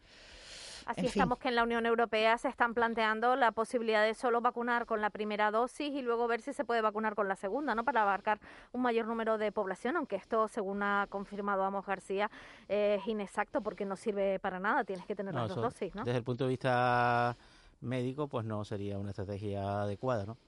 [0.89, 4.87] Así estamos que en la Unión Europea se están planteando la posibilidad de solo vacunar
[4.87, 7.85] con la primera dosis y luego ver si se puede vacunar con la segunda, ¿no?
[7.85, 8.41] Para abarcar
[8.73, 12.31] un mayor número de población, aunque esto, según ha confirmado Amos García,
[12.69, 16.05] es inexacto porque no sirve para nada, tienes que tener las dos dosis, ¿no?
[16.05, 17.37] Desde el punto de vista
[17.83, 20.39] médico, pues no sería una estrategia adecuada, ¿no?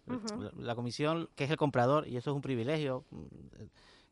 [0.56, 3.24] la, comisión, que es el comprador, y eso es un privilegio mm,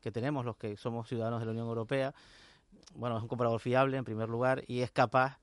[0.03, 2.15] que tenemos los que somos ciudadanos de la Unión Europea,
[2.95, 5.39] bueno, es un comprador fiable en primer lugar y es capaz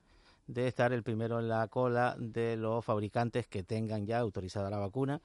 [0.46, 4.78] de estar el primero en la cola de los fabricantes que tengan ya autorizada la
[4.78, 5.20] vacuna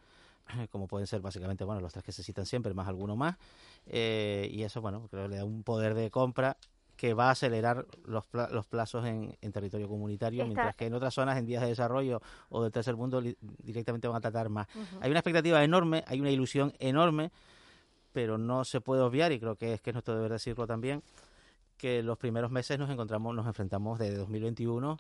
[0.71, 3.38] como pueden ser básicamente bueno los tres que se citan siempre más alguno más
[3.86, 6.57] eh, y eso bueno creo que le da un poder de compra
[7.01, 11.36] que va a acelerar los, los plazos en, territorio comunitario, mientras que en otras zonas,
[11.39, 13.23] en días de desarrollo o del tercer mundo,
[13.63, 14.67] directamente van a tratar más.
[14.99, 17.31] Hay una expectativa enorme, hay una ilusión enorme,
[18.13, 21.01] pero no se puede obviar, y creo que es que es nuestro deber decirlo también,
[21.82, 24.98] que los primeros meses nos encontramos, nos enfrentamos de 2021,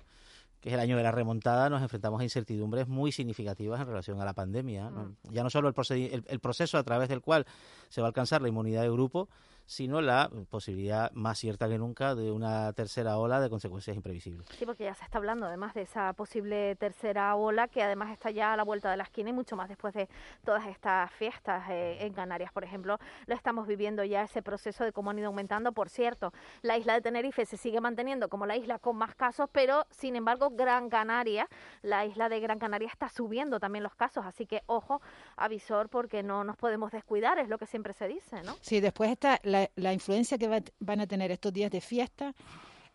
[0.59, 4.19] que es el año de la remontada, nos enfrentamos a incertidumbres muy significativas en relación
[4.19, 4.89] a la pandemia.
[4.89, 5.15] Mm.
[5.29, 7.45] Ya no solo el, el, proceso a través del cual
[7.89, 9.29] se va a alcanzar la inmunidad de grupo,
[9.65, 14.47] sino la posibilidad más cierta que nunca de una tercera ola de consecuencias imprevisibles.
[14.57, 18.31] Sí, porque ya se está hablando además de esa posible tercera ola que además está
[18.31, 20.09] ya a la vuelta de la esquina y mucho más después de
[20.43, 22.97] todas estas fiestas eh, en Canarias, por ejemplo,
[23.27, 25.71] lo estamos viviendo ya ese proceso de cómo han ido aumentando.
[25.71, 29.49] Por cierto, la isla de Tenerife se sigue manteniendo como la isla con más casos,
[29.51, 31.47] pero sin embargo Gran Canaria,
[31.81, 35.01] la isla de Gran Canaria está subiendo también los casos, así que ojo,
[35.35, 38.55] avisor porque no nos podemos descuidar, es lo que siempre se dice, ¿no?
[38.61, 40.47] Sí, después está la la, influencia que
[40.79, 42.33] van a tener estos días de fiesta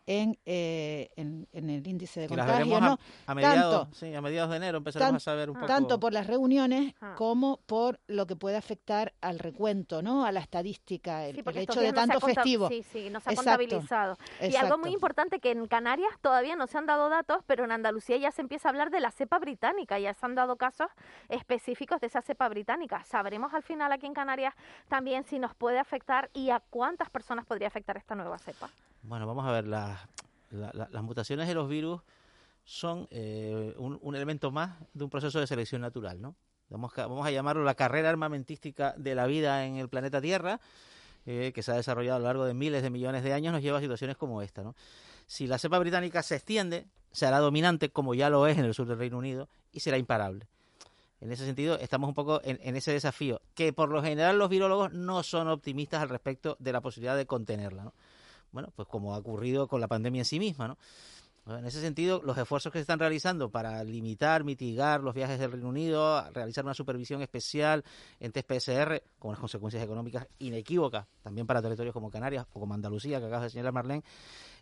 [0.06, 2.80] en, eh, en, el índice de contagio.
[2.80, 2.98] ¿no?
[3.26, 5.66] A, mediados, sí, a mediados de enero empezaremos a saber un poco.
[5.66, 7.14] Tanto por las reuniones ah.
[7.16, 10.24] como por lo que puede afectar al recuento, ¿no?
[10.24, 12.68] a la estadística, el, hecho de tanto festivo.
[12.68, 14.16] Sí, sí, nos ha contabilizado.
[14.40, 17.72] Y algo muy importante que en Canarias todavía no se han dado datos, pero en
[17.72, 20.88] Andalucía ya se empieza a hablar de la cepa británica, ya se han dado casos
[21.28, 23.04] específicos de esa cepa británica.
[23.04, 24.54] Sabremos al final aquí en Canarias
[24.88, 28.70] también si nos puede afectar y a cuántas personas podría afectar esta nueva cepa.
[29.06, 32.00] Bueno, vamos a ver, las mutaciones de los virus
[32.64, 36.34] son eh, un, elemento más de un proceso de selección natural, ¿no?
[36.68, 40.58] Vamos, a llamarlo la carrera armamentística de la vida en el planeta Tierra,
[41.24, 43.62] eh, que se ha desarrollado a lo largo de miles de millones de años, nos
[43.62, 44.74] lleva a situaciones como esta, ¿no?
[45.28, 48.88] Si la cepa británica se extiende, será dominante, como ya lo es en el sur
[48.88, 50.48] del Reino Unido, y será imparable.
[51.20, 54.50] En ese sentido, estamos un poco en, en, ese desafío, que por lo general los
[54.50, 57.84] virólogos no son optimistas al respecto de la posibilidad de contenerla.
[57.84, 57.92] ¿no?
[58.56, 60.78] Bueno, pues como ha ocurrido con la pandemia en sí misma, ¿no?
[61.58, 65.52] En ese sentido, los esfuerzos que se están realizando para limitar, mitigar los viajes del
[65.52, 67.84] Reino Unido, realizar una supervisión especial
[68.18, 72.72] en test PCR, con unas consecuencias económicas inequívocas, también para territorios como Canarias o como
[72.72, 74.04] Andalucía, que acaba de señalar Marlene,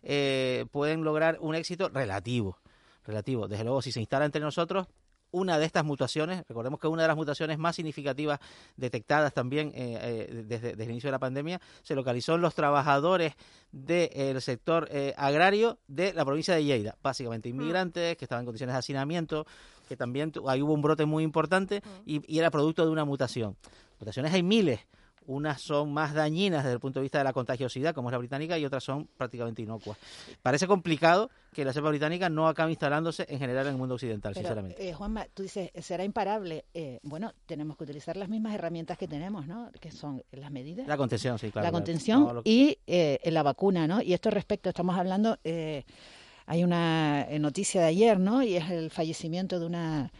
[0.03, 2.59] eh, pueden lograr un éxito relativo.
[3.05, 3.47] Relativo.
[3.47, 4.87] Desde luego, si se instala entre nosotros,
[5.35, 8.39] una de estas mutaciones, recordemos que una de las mutaciones más significativas
[8.77, 13.33] detectadas también eh, eh, desde, el inicio de la pandemia se localizó en los trabajadores
[13.73, 18.75] del sector eh, agrario de la provincia de Lleida, básicamente inmigrantes que estaban en condiciones
[18.75, 19.45] de hacinamiento,
[19.89, 23.57] que también ahí hubo un brote muy importante y, y era producto de una mutación.
[23.99, 24.79] Mutaciones hay miles,
[25.27, 28.17] unas son más dañinas desde el punto de vista de la contagiosidad, como es la
[28.17, 29.97] británica, y otras son prácticamente inocuas.
[30.41, 34.33] Parece complicado que la cepa británica no acabe instalándose en general en el mundo occidental,
[34.33, 34.89] sinceramente.
[34.89, 36.65] Eh, Juanma, tú dices, será imparable.
[36.73, 39.71] Eh, bueno, tenemos que utilizar las mismas herramientas que tenemos, ¿no?
[39.79, 40.87] Que son las medidas.
[40.87, 41.65] La contención, sí, claro.
[41.65, 44.01] La contención y eh, la vacuna, ¿no?
[44.01, 48.43] Y esto respecto, estamos hablando, hay una noticia de ayer, ¿no?
[48.43, 50.11] Y es el fallecimiento de una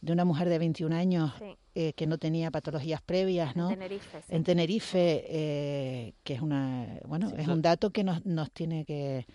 [0.00, 1.32] de una mujer de 21 años
[1.74, 3.70] eh, que no tenía patologías previas, ¿no?
[3.70, 4.34] En Tenerife, sí.
[4.34, 9.26] En Tenerife, eh, que es una, bueno, es un dato que nos, nos tiene que,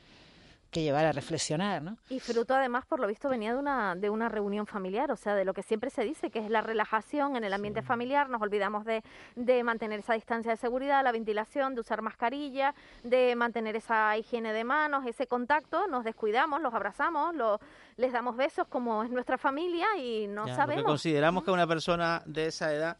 [0.74, 1.98] que llevar a reflexionar, ¿no?
[2.10, 5.36] Y fruto además, por lo visto, venía de una, de una reunión familiar, o sea,
[5.36, 8.42] de lo que siempre se dice, que es la relajación en el ambiente familiar, nos
[8.42, 9.04] olvidamos de,
[9.36, 14.52] de mantener esa distancia de seguridad, la ventilación, de usar mascarilla, de mantener esa higiene
[14.52, 17.60] de manos, ese contacto, nos descuidamos, los abrazamos, los,
[17.96, 20.82] les damos besos como es nuestra familia y no Ya, sabemos.
[20.82, 22.98] Lo que consideramos que una persona de esa edad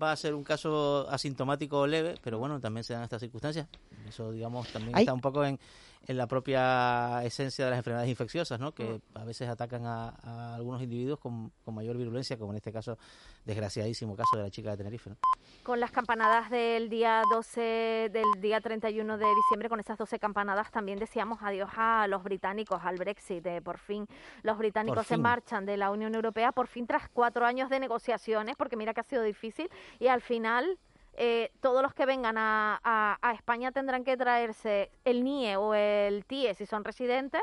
[0.00, 3.66] va a ser un caso asintomático o leve, pero bueno, también se dan estas circunstancias.
[4.06, 5.58] Eso, digamos, también está un poco en,
[6.06, 8.72] en la propia esencia de las enfermedades infecciosas, ¿no?
[8.72, 12.72] Que a veces atacan a, a algunos individuos con, con mayor virulencia, como en este
[12.72, 12.98] caso,
[13.44, 15.16] desgraciadísimo caso de la chica de Tenerife, ¿no?
[15.62, 20.70] con las campanadas del día 12, del día 31 de diciembre, con esas 12 campanadas
[20.70, 23.44] también decíamos adiós a los británicos, al Brexit.
[23.46, 24.06] eh, por fin
[24.42, 25.22] los británicos se fin.
[25.22, 29.00] marchan de la Unión Europea, por fin tras cuatro años de negociaciones, porque mira que
[29.00, 30.78] ha sido difícil, y al final
[31.18, 35.74] eh, todos los que vengan a, a- a España tendrán que traerse el NIE o
[35.74, 37.42] el TIE si son residentes,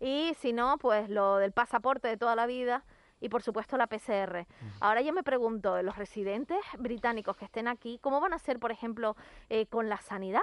[0.00, 2.84] y si no, pues lo del pasaporte de toda la vida
[3.20, 4.46] y por supuesto la PCR.
[4.80, 8.70] Ahora yo me pregunto, los residentes británicos que estén aquí, ¿cómo van a hacer, por
[8.70, 9.16] ejemplo,
[9.48, 10.42] eh, con la sanidad?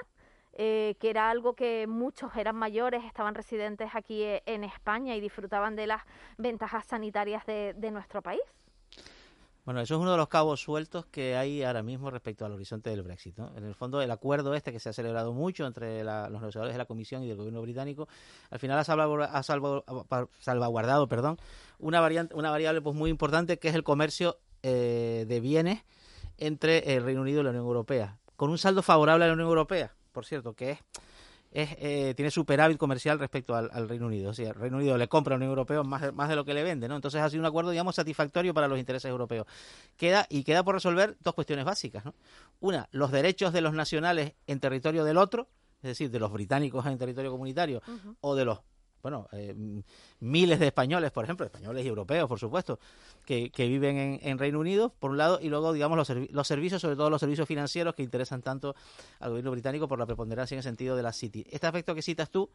[0.54, 5.22] Eh, que era algo que muchos eran mayores, estaban residentes aquí eh, en España y
[5.22, 6.02] disfrutaban de las
[6.38, 8.42] ventajas sanitarias de, de nuestro país.
[9.64, 12.90] Bueno, eso es uno de los cabos sueltos que hay ahora mismo respecto al horizonte
[12.90, 13.38] del Brexit.
[13.38, 13.56] ¿no?
[13.56, 16.80] En el fondo, el acuerdo este que se ha celebrado mucho entre los negociadores de
[16.80, 18.08] la Comisión y del gobierno británico,
[18.50, 21.38] al final ha, salvagu- ha salvo- ha salvaguardado perdón,
[21.78, 25.84] una, variante, una variable pues, muy importante que es el comercio eh, de bienes
[26.38, 29.48] entre el Reino Unido y la Unión Europea, con un saldo favorable a la Unión
[29.50, 30.80] Europea, por cierto, que es
[31.52, 34.32] es, eh, tiene superávit comercial respecto al, al Reino Unido.
[34.32, 36.36] O sea, el Reino Unido le compra a la Unión Europea más, de- más de
[36.36, 36.96] lo que le vende, ¿no?
[36.96, 39.46] Entonces ha sido un acuerdo, digamos, satisfactorio para los intereses europeos.
[39.98, 42.14] Queda, y queda por resolver dos cuestiones básicas, ¿no?
[42.62, 45.48] Una, los derechos de los nacionales en territorio del otro,
[45.84, 47.82] es decir, de los británicos en territorio comunitario,
[48.22, 48.60] o de los
[49.02, 49.56] bueno, eh,
[50.20, 52.80] miles de españoles, por ejemplo, españoles y europeos, por supuesto,
[53.26, 56.30] que, que viven en, en Reino Unido, por un lado, y luego, digamos, los, servi-
[56.32, 58.76] los servicios, sobre todo los servicios financieros que interesan tanto
[59.20, 61.46] al gobierno británico por la preponderancia en el sentido de la City.
[61.50, 62.50] Este aspecto que citas tú,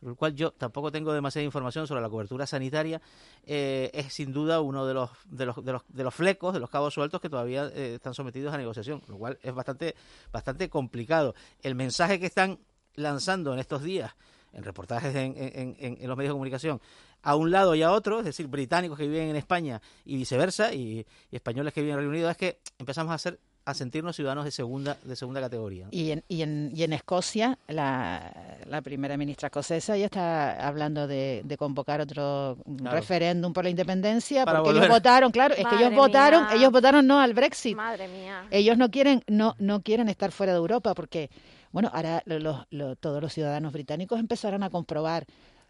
[0.00, 3.00] por el cual yo tampoco tengo demasiada información sobre la cobertura sanitaria,
[3.46, 6.60] eh, es sin duda uno de los, de los, de los, de los flecos, de
[6.60, 9.94] los cabos sueltos que todavía eh, están sometidos a negociación, lo cual es bastante,
[10.32, 11.34] bastante complicado.
[11.62, 12.58] El mensaje que están
[12.96, 14.14] lanzando en estos días
[14.54, 16.80] en reportajes en, en- en- en los medios de comunicación
[17.22, 20.72] a un lado y a otro, es decir, británicos que viven en España y viceversa,
[20.74, 24.14] y, y españoles que viven en Reino Unido, es que empezamos a ser a sentirnos
[24.14, 25.88] ciudadanos de segunda de segunda categoría.
[25.90, 31.06] Y en, y en, y en Escocia, la, la primera ministra escocesa ya está hablando
[31.06, 32.94] de, de convocar otro Claro.
[32.94, 37.06] referéndum por la independencia, Para porque ellos votaron, claro, es que ellos votaron, ellos votaron
[37.06, 37.74] no al Brexit.
[37.74, 38.46] Madre mía.
[38.50, 41.30] Ellos no quieren, no, no quieren estar fuera de Europa porque,
[41.74, 45.26] bueno, ahora lo- lo- lo- todos los ciudadanos británicos empezarán a comprobar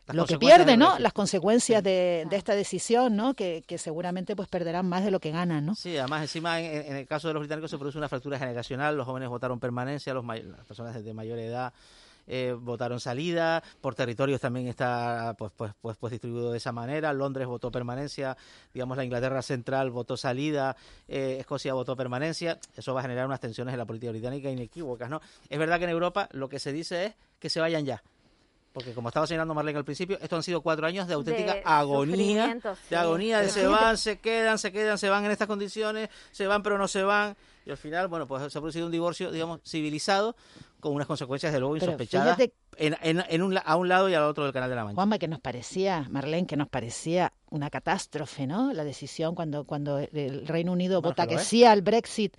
[0.06, 0.98] Las lo que pierden, ¿no?
[0.98, 3.32] Las consecuencias de, de esta decisión, ¿no?
[3.32, 5.74] Que, que seguramente pues perderán más de lo que ganan, ¿no?
[5.74, 8.96] Sí, además encima en, en el caso de los británicos se produce una fractura generacional,
[8.98, 11.72] los jóvenes votaron permanencia, los las personas de mayor edad
[12.26, 17.12] eh, votaron salida, por territorios también está pues, pues, pues, pues distribuido de esa manera,
[17.12, 18.36] Londres votó permanencia,
[18.72, 20.76] digamos la Inglaterra central votó salida,
[21.08, 25.10] eh, Escocia votó permanencia, eso va a generar unas tensiones en la política británica inequívocas,
[25.10, 25.20] ¿no?
[25.48, 28.02] Es verdad que en Europa lo que se dice es que se vayan ya.
[28.74, 31.62] Porque como estaba señalando Marlene al principio, esto han sido cuatro años de auténtica De
[31.64, 32.68] agonía, sí.
[32.90, 36.48] de agonía, de se van, se quedan, se quedan, se van en estas condiciones, se
[36.48, 37.36] van pero no se van.
[37.66, 40.36] Y al final, bueno, pues se ha producido un divorcio, digamos, civilizado,
[40.80, 44.14] con unas consecuencias de luego insospechadas fíjate- en, en- en un, a un lado y
[44.14, 44.96] al otro del Canal de la Mancha.
[44.96, 48.72] Juanma, que nos parecía, Marlene, que nos parecía una catástrofe, ¿no?
[48.74, 51.48] La decisión cuando, cuando el Reino Unido Bueno, vota que lo que es.
[51.48, 52.36] sí al Brexit.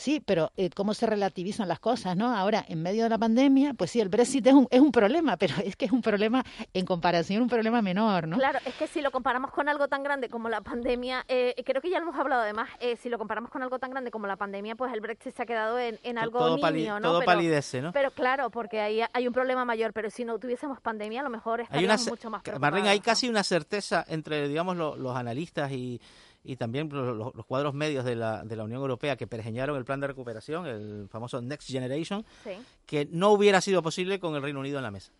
[0.00, 2.34] Sí, pero eh, cómo se relativizan las cosas, ¿no?
[2.34, 5.36] Ahora, en medio de la pandemia, pues sí, el Brexit es un, es un problema,
[5.36, 8.38] pero es que es un problema, en comparación, un problema menor, ¿no?
[8.38, 11.82] Claro, es que si lo comparamos con algo tan grande como la pandemia, eh, creo
[11.82, 14.26] que ya lo hemos hablado además, eh, si lo comparamos con algo tan grande como
[14.26, 17.08] la pandemia, pues el Brexit se ha quedado en, en algo todo pali- niño, ¿no?
[17.08, 17.92] todo pero, palidece, ¿no?
[17.92, 21.30] Pero claro, porque ahí hay un problema mayor, pero si no tuviésemos pandemia, a lo
[21.30, 22.72] mejor Hay una, estaríamos mucho más preocupados.
[22.72, 26.00] Marlene, hay casi una certeza entre, digamos, lo- los analistas y,
[26.42, 29.76] y también lo- lo- los, cuadros medios de la, de la Unión Europea que pergeñaron
[29.76, 32.52] el plan de recuperación, el famoso Next Generation, Sí.
[32.86, 35.12] que no hubiera sido posible con el Reino Unido en la mesa.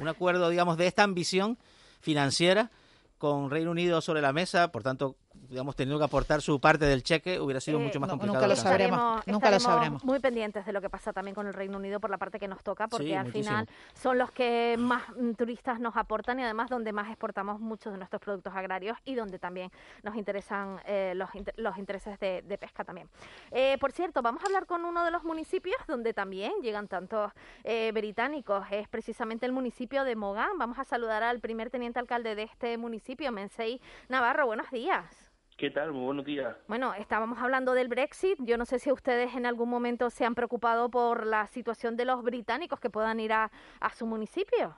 [0.00, 1.58] Un acuerdo, digamos, de esta ambición
[2.00, 2.70] financiera
[3.18, 5.16] con Reino Unido sobre la mesa, por tanto,
[5.48, 8.40] digamos, tenido que aportar su parte del cheque, hubiera sido Eh, mucho más no, complicado.
[8.40, 10.04] nunca lo sabremos, Estaremos- nunca lo sabremos.
[10.04, 12.48] Muy pendientes de lo que pasa también con el Reino Unido por la parte que
[12.48, 13.44] nos toca, porque Sí, al muchísimo.
[13.44, 17.92] final son los que más mm, turistas nos aportan y además donde más exportamos muchos
[17.92, 19.70] de nuestros productos agrarios y donde también
[20.02, 23.08] nos interesan eh, los, inter- los intereses de, de pesca también.
[23.50, 27.32] Eh, por cierto, vamos a hablar con uno de los municipios donde también llegan tantos
[27.64, 30.58] eh, británicos, es precisamente el municipio de Mogán.
[30.58, 34.46] Vamos a saludar al primer teniente alcalde de este municipio, Mensei Navarro.
[34.46, 35.04] Buenos días.
[35.56, 35.90] ¿Qué tal?
[35.92, 36.54] Muy buenos días.
[36.68, 38.38] Bueno, estábamos hablando del Brexit.
[38.40, 42.04] Yo no sé si ustedes en algún momento se han preocupado por la situación de
[42.04, 43.50] los británicos que puedan ir a,
[43.80, 44.76] a su municipio.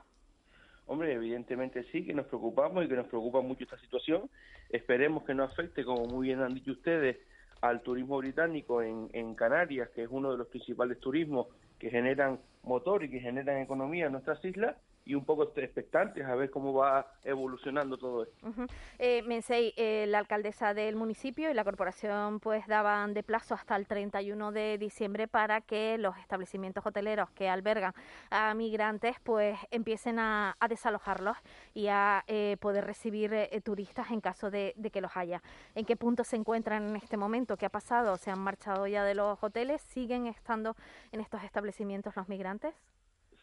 [0.85, 4.29] Hombre, evidentemente sí, que nos preocupamos y que nos preocupa mucho esta situación.
[4.69, 7.17] Esperemos que no afecte, como muy bien han dicho ustedes,
[7.59, 12.39] al turismo británico en, en Canarias, que es uno de los principales turismos que generan
[12.63, 14.77] motor y que generan economía en nuestras islas,
[15.09, 18.47] y un poco expectantes a ver cómo va evolucionando todo esto.
[18.47, 18.67] Ujú.
[18.99, 23.75] Eh, Mensei, eh, la alcaldesa del municipio y la corporación pues daban de plazo hasta
[23.75, 27.95] el 31 de diciembre para que los establecimientos hoteleros que albergan
[28.29, 31.37] a migrantes pues empiecen a, desalojarlos
[31.73, 35.41] y a eh, poder recibir eh, turistas en caso de que los haya.
[35.73, 37.57] ¿En qué punto se encuentran en este momento?
[37.57, 38.15] ¿Qué ha pasado?
[38.17, 39.81] ¿Se han marchado ya de los hoteles?
[39.81, 40.75] ¿Siguen estando
[41.11, 42.75] en estos establecimientos los migrantes?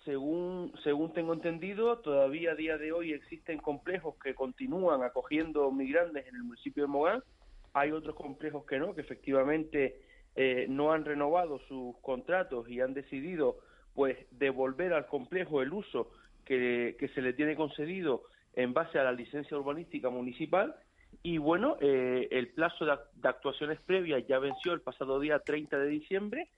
[0.07, 6.29] Según, según tengo entendido, todavía a día de hoy existen complejos que continúan acogiendo migrantes
[6.29, 7.25] en el municipio de Mogán.
[7.73, 10.01] Hay otros complejos que no, que efectivamente
[10.37, 13.57] eh, no han renovado sus contratos y han decidido
[13.95, 16.13] pues devolver al complejo el uso
[16.45, 18.23] que, que se le tiene concedido
[18.55, 20.77] en base a la licencia urbanística municipal.
[21.25, 25.77] Y bueno, eh, el plazo de, de actuaciones previas ya venció el pasado día 30
[25.81, 26.49] de diciembre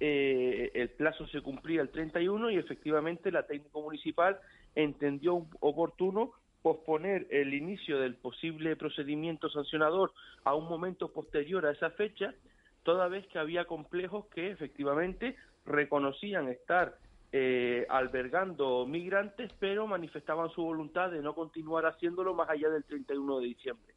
[0.00, 4.38] eh, el plazo se cumplía el 31 y efectivamente la técnico municipal
[4.74, 6.32] entendió oportuno
[6.62, 10.12] posponer el inicio del posible procedimiento sancionador
[10.44, 12.34] a un momento posterior a esa fecha,
[12.82, 16.96] toda vez que había complejos que efectivamente reconocían estar
[17.32, 23.40] eh, albergando migrantes, pero manifestaban su voluntad de no continuar haciéndolo más allá del 31
[23.40, 23.94] de diciembre.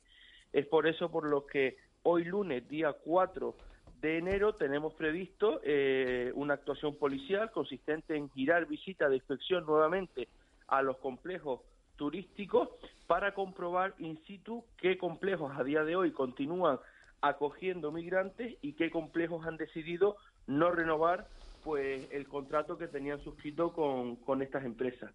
[0.52, 3.56] Es por eso por lo que hoy lunes, día 4
[4.02, 10.28] de enero, tenemos previsto eh, una actuación policial consistente en girar visita de inspección nuevamente
[10.68, 11.62] a los complejos
[11.98, 12.70] turísticos
[13.06, 16.80] para comprobar in situ qué complejos a día de hoy continúan
[17.22, 21.28] acogiendo migrantes y qué complejos han decidido no renovar
[21.62, 25.14] pues el contrato que tenían suscrito con, con estas empresas.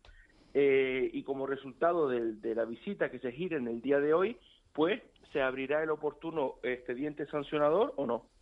[0.55, 4.15] Eh, y como resultado del- de, la visita que se gira en el día de
[4.15, 4.37] hoy,
[4.73, 8.36] pues se abrirá el oportuno expediente sancionador o no.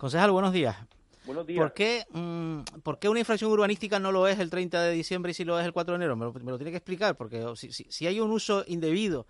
[0.00, 0.76] Concejal, buenos días.
[1.26, 1.60] Buenos días.
[1.62, 5.32] ¿Por qué, mm, por qué una infracción urbanística no lo es el 30 de diciembre
[5.32, 6.16] y sí lo es el 4 de enero?
[6.16, 9.26] Me lo, me lo tiene que explicar, porque si, si- si hay un uso indebido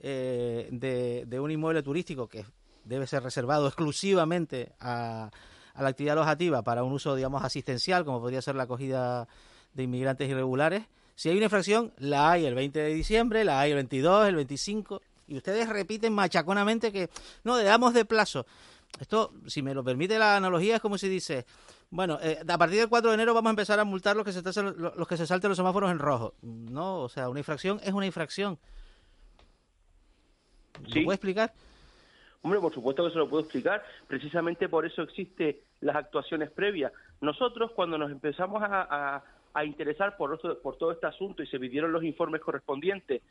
[0.00, 2.44] eh, de, de un inmueble turístico que
[2.84, 5.30] debe ser reservado exclusivamente a,
[5.74, 9.28] a la actividad alojativa para un uso, digamos, asistencial, como podría ser la acogida
[9.74, 10.82] de inmigrantes irregulares,
[11.14, 14.34] si hay una infracción, la hay el 20 de diciembre, la hay el 22, el
[14.34, 17.08] 25, y ustedes repiten machaconamente que
[17.44, 18.44] no, le damos de plazo.
[19.00, 21.44] Esto, si me lo permite la analogía, es como si dice,
[21.90, 24.32] bueno, eh, a partir del 4 de enero vamos a empezar a multar los que
[24.32, 26.34] se, los que se salten los semáforos en rojo.
[26.42, 28.58] No, o sea, una infracción es una infracción.
[30.82, 31.52] ¿Lo puede explicar?
[32.42, 33.82] Hombre, por supuesto que se lo puedo explicar.
[34.06, 36.92] Precisamente por eso existe las actuaciones previas.
[37.20, 38.86] Nosotros, cuando nos empezamos a,
[39.16, 39.24] a-
[39.56, 43.22] a interesar por, por todo este asunto y se pidieron los informes correspondientes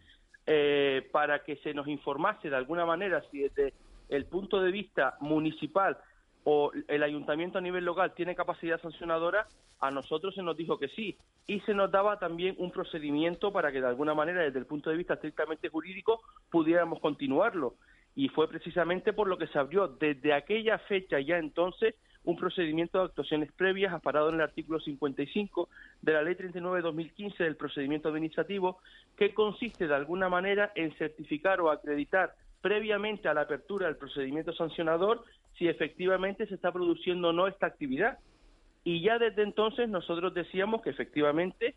[0.47, 3.73] eh, para que se nos informase de alguna manera si desde
[4.09, 5.97] el punto de vista municipal
[6.43, 9.47] o el ayuntamiento a nivel local tiene capacidad sancionadora,
[9.79, 11.17] a nosotros se nos dijo que sí.
[11.45, 14.89] Y se nos daba también un procedimiento para que de alguna manera, desde el punto
[14.89, 17.75] de vista estrictamente jurídico, pudiéramos continuarlo.
[18.15, 22.99] Y fue precisamente por lo que se abrió desde aquella fecha ya entonces un procedimiento
[22.99, 25.67] de actuaciones previas aparado en el artículo 55
[26.01, 28.79] de la Ley 39-2015 del procedimiento administrativo,
[29.17, 34.53] que consiste de alguna manera en certificar o acreditar previamente a la apertura del procedimiento
[34.53, 35.25] sancionador
[35.57, 38.19] si efectivamente se está produciendo o no esta actividad.
[38.85, 41.75] Y ya desde entonces nosotros decíamos que efectivamente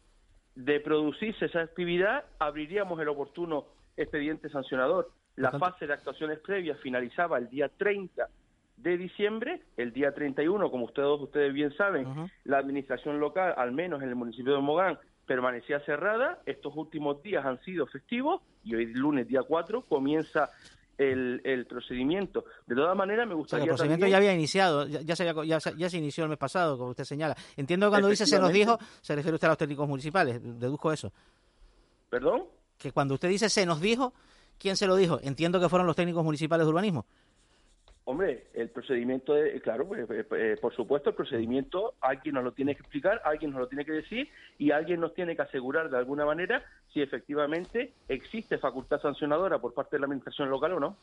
[0.54, 3.66] de producirse esa actividad abriríamos el oportuno
[3.96, 5.10] expediente sancionador.
[5.34, 8.28] La fase de actuaciones previas finalizaba el día 30
[8.76, 14.02] de diciembre, el día 31, como ustedes, ustedes bien saben, la administración local, al menos
[14.02, 16.38] en el municipio de Mogán, permanecía cerrada.
[16.46, 20.50] Estos últimos días han sido festivos y hoy lunes, día 4, comienza
[20.98, 22.44] el, el procedimiento.
[22.66, 25.16] De todas maneras, me O sea, gustaría el procedimiento también- ya había iniciado, ya, ya
[25.16, 27.36] se había- ya ya se inició el mes pasado, como usted señala.
[27.56, 30.92] Entiendo que cuando dice se nos dijo, se refiere usted a los técnicos municipales, deduzco
[30.92, 31.12] eso.
[32.10, 32.44] ¿Perdón?
[32.78, 34.12] Que cuando usted dice se nos dijo,
[34.58, 35.18] ¿quién se lo dijo?
[35.22, 37.06] Entiendo que fueron los técnicos municipales de urbanismo.
[38.08, 42.52] Hombre, el procedimiento, de, claro, pues, eh, eh, por supuesto, el procedimiento alguien nos lo
[42.52, 44.28] tiene que explicar, alguien nos lo tiene que decir
[44.58, 46.62] y alguien nos tiene que asegurar de alguna manera
[46.94, 50.96] si efectivamente existe facultad sancionadora por parte de la administración local o no.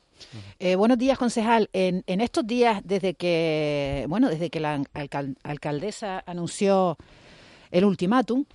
[0.60, 1.70] Eh, buenos días, concejal.
[1.74, 6.96] En, en, estos días, desde que, bueno, desde que la alcal alcaldesa anunció
[7.70, 8.46] el ultimátum,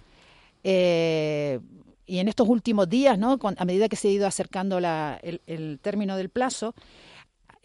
[0.65, 1.61] eh,
[2.07, 3.39] y en estos últimos días, ¿no?
[3.39, 6.75] Con, a medida que se ha ido acercando la, el, el término del plazo,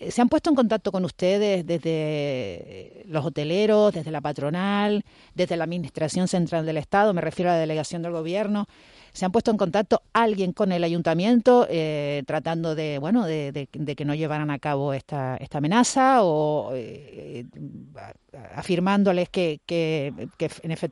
[0.10, 5.64] ¿Se han puesto en contacto con ustedes desde los hoteleros, desde la patronal, desde la
[5.64, 8.68] Administración Central del Estado, me refiero a la delegación del Gobierno?
[9.14, 14.06] ¿Se han puesto en contacto alguien con el ayuntamiento eh, tratando de, bueno, de, que
[14.06, 17.45] no llevaran a cabo esta, esta amenaza o eh,
[18.56, 20.32] afirmándoles que, en,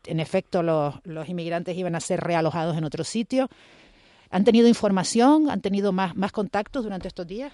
[0.05, 3.49] en, efecto los, inmigrantes iban a ser realojados en otro sitio?
[4.29, 5.49] ¿Han tenido información?
[5.49, 7.51] ¿Han tenido más contactos durante estos días?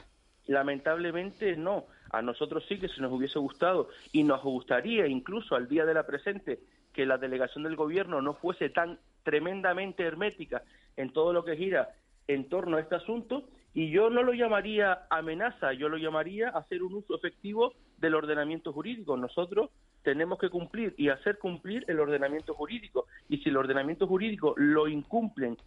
[0.48, 1.86] Lamentablemente no.
[2.10, 5.93] A nosotros sí que se nos hubiese gustado y nos gustaría incluso al día de
[5.93, 6.60] la presente
[6.93, 10.64] que la delegación del gobierno no fuese tan tremendamente hermética
[10.95, 11.89] en todo lo que gira
[12.28, 16.82] en torno a este asunto y yo no lo llamaría amenaza, yo lo llamaría hacer
[16.82, 19.18] un uso efectivo del ordenamiento jurídico.
[19.18, 19.70] Nosotros
[20.02, 24.88] tenemos que cumplir y hacer cumplir el ordenamiento jurídico y si el ordenamiento jurídico lo
[24.88, 25.58] incumplen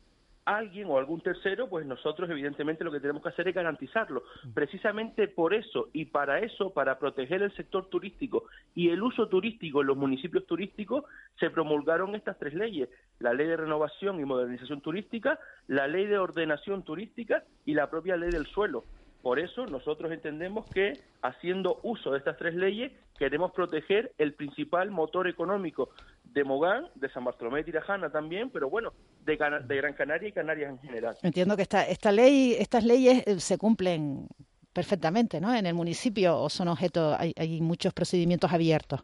[0.56, 4.24] alguien o algún tercero, pues nosotros evidentemente lo que tenemos que hacer es garantizarlo.
[4.54, 8.44] Precisamente por eso y para eso, para proteger el sector turístico
[8.74, 11.04] y el uso turístico en los municipios turísticos,
[11.38, 12.88] se promulgaron estas tres leyes,
[13.18, 18.16] la ley de renovación y modernización turística, la ley de ordenación turística y la propia
[18.16, 18.84] ley del suelo.
[19.22, 24.90] Por eso nosotros entendemos que haciendo uso de estas tres leyes queremos proteger el principal
[24.90, 25.90] motor económico
[26.24, 28.92] de Mogán, de San Bartolomé de Tirajana también, pero bueno,
[29.24, 31.16] de, Gran Canaria y Canarias en general.
[31.22, 34.26] Entiendo que esta, esta ley, estas leyes eh, se cumplen
[34.72, 35.54] perfectamente, ¿no?
[35.54, 39.02] En el municipio o son objeto, hay, hay muchos procedimientos abiertos.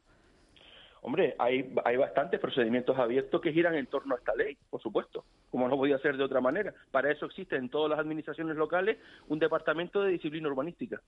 [1.06, 5.24] Hombre, hay, hay bastantes procedimientos abiertos que giran en torno a esta ley, por supuesto,
[5.52, 6.74] como no podía ser de otra manera.
[6.90, 8.98] Para eso existe en todas las administraciones locales
[9.28, 11.00] un departamento de disciplina urbanística.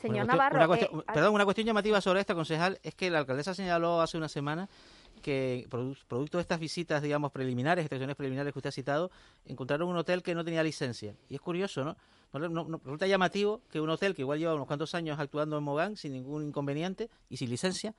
[0.00, 0.56] Señor Navarro.
[0.56, 4.00] Una cuestión, eh, perdón, una cuestión llamativa sobre esta, concejal, es que la alcaldesa señaló
[4.00, 4.68] hace una semana
[5.22, 9.12] que producto de estas visitas, digamos, preliminares, extracciones preliminares que usted ha citado,
[9.46, 11.14] encontraron un hotel que no tenía licencia.
[11.28, 11.96] Y es curioso, ¿no?
[12.32, 15.56] No, no, no, resulta llamativo que un hotel que igual lleva unos cuantos años actuando
[15.56, 17.94] en Mogán sin ningún inconveniente y sin licencia,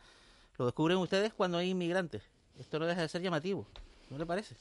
[0.62, 2.22] lo descubren ustedes cuando hay inmigrantes.
[2.60, 3.66] Esto no deja de ser llamativo,
[4.12, 4.56] ¿no le parece?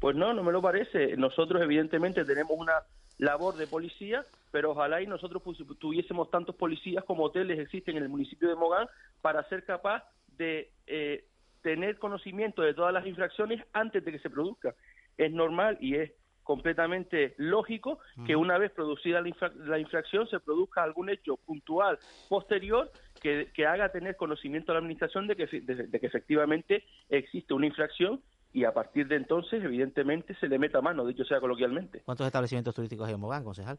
[0.00, 1.16] Pues no, no me lo parece.
[1.16, 2.74] Nosotros evidentemente tenemos una
[3.16, 5.42] labor de policía, pero ojalá y nosotros
[5.78, 8.86] tuviésemos tantos policías como hoteles existen en el municipio de Mogán
[9.22, 10.04] para ser capaz
[10.36, 11.24] de eh,
[11.62, 14.74] tener conocimiento de todas las infracciones antes de que se produzcan.
[15.16, 16.12] Es normal y es
[16.48, 21.98] completamente lógico que una vez producida la, infra la, infracción se produzca algún hecho puntual
[22.30, 22.90] posterior
[23.20, 27.54] que, que haga tener conocimiento a la Administración de que, de, de que efectivamente existe
[27.54, 28.20] una infracción
[28.52, 32.00] y a partir de entonces, evidentemente, se le meta mano, dicho sea coloquialmente.
[32.04, 33.78] ¿Cuántos establecimientos turísticos hay en Mogán, concejal?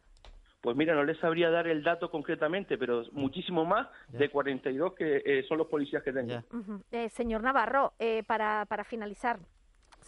[0.61, 4.19] Pues mira, no les sabría dar el dato concretamente, pero muchísimo más ya.
[4.19, 6.33] de 42 que eh, son los policías que tengo.
[6.51, 6.83] Uh -huh.
[6.91, 9.39] eh, señor Navarro, eh, para, para finalizar,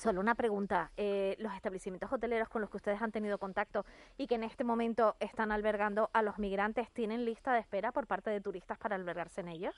[0.01, 0.89] Solo una pregunta.
[0.97, 3.85] Eh, los establecimientos hoteleros con los que ustedes han tenido contacto
[4.17, 8.07] y que en este momento están albergando a los migrantes, ¿tienen lista de espera por
[8.07, 9.75] parte de turistas para albergarse en ellos?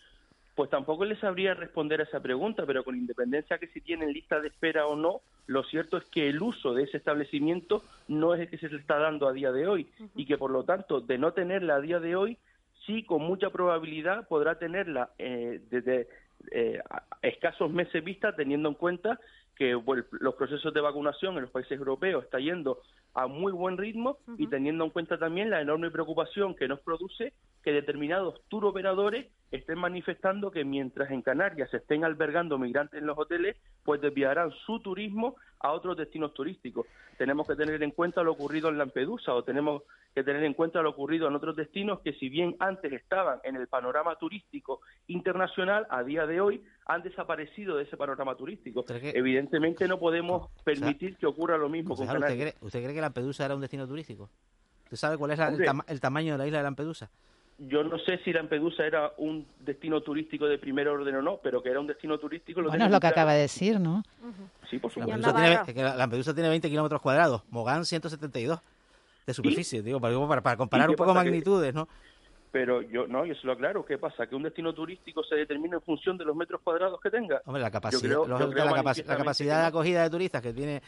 [0.55, 4.39] Pues tampoco les sabría responder a esa pregunta, pero con independencia que si tienen lista
[4.39, 8.39] de espera o no, lo cierto es que el uso de ese establecimiento no es
[8.39, 10.09] el que se le está dando a día de hoy uh -huh.
[10.15, 12.37] y que por lo tanto, de no tenerla a día de hoy,
[12.85, 16.07] sí con mucha probabilidad podrá tenerla eh, desde
[16.51, 16.81] eh,
[17.21, 19.19] escasos meses vista, teniendo en cuenta
[19.55, 22.79] que bueno, los procesos de vacunación en los países europeos está yendo
[23.13, 24.35] a muy buen ritmo uh -huh.
[24.39, 27.33] y teniendo en cuenta también la enorme preocupación que nos produce
[27.63, 33.05] que determinados tour operadores estén manifestando que mientras en Canarias se estén albergando migrantes en
[33.05, 36.87] los hoteles, pues desviarán su turismo a otros destinos turísticos.
[37.17, 39.83] Tenemos que tener en cuenta lo ocurrido en Lampedusa o tenemos
[40.13, 43.55] que tener en cuenta lo ocurrido en otros destinos que si bien antes estaban en
[43.55, 48.83] el panorama turístico internacional, a día de hoy han desaparecido de ese panorama turístico.
[48.83, 52.31] Que, Evidentemente no podemos permitir o sea, que ocurra lo mismo con Canarias.
[52.31, 54.29] ¿usted cree, ¿Usted cree que Lampedusa era un destino turístico?
[54.85, 57.09] ¿Usted sabe cuál es la, el, tam el tamaño de la isla de Lampedusa?
[57.57, 61.61] yo no sé si Lampedusa era un destino turístico de primer orden o no, pero
[61.61, 62.61] que era un destino turístico.
[62.61, 64.03] Lo bueno, es lo que acaba de decir, ¿no?
[64.21, 64.69] Uh -huh.
[64.69, 65.17] Sí, por supuesto.
[65.17, 68.59] Lampedusa tiene, Lampedusa tiene 20 kilómetros cuadrados, Mogán 172
[69.25, 71.87] de superficie, digo, para, para comparar un poco magnitudes, que, ¿no?
[72.53, 74.27] Pero yo no, yo se lo aclaro, ¿qué pasa?
[74.27, 77.41] Que un destino turístico se determina en función de los metros cuadrados que tenga.
[77.45, 78.37] Hombre, la capacidad, creo, la,
[78.75, 80.79] capac la, capacidad de acogida de turistas que tiene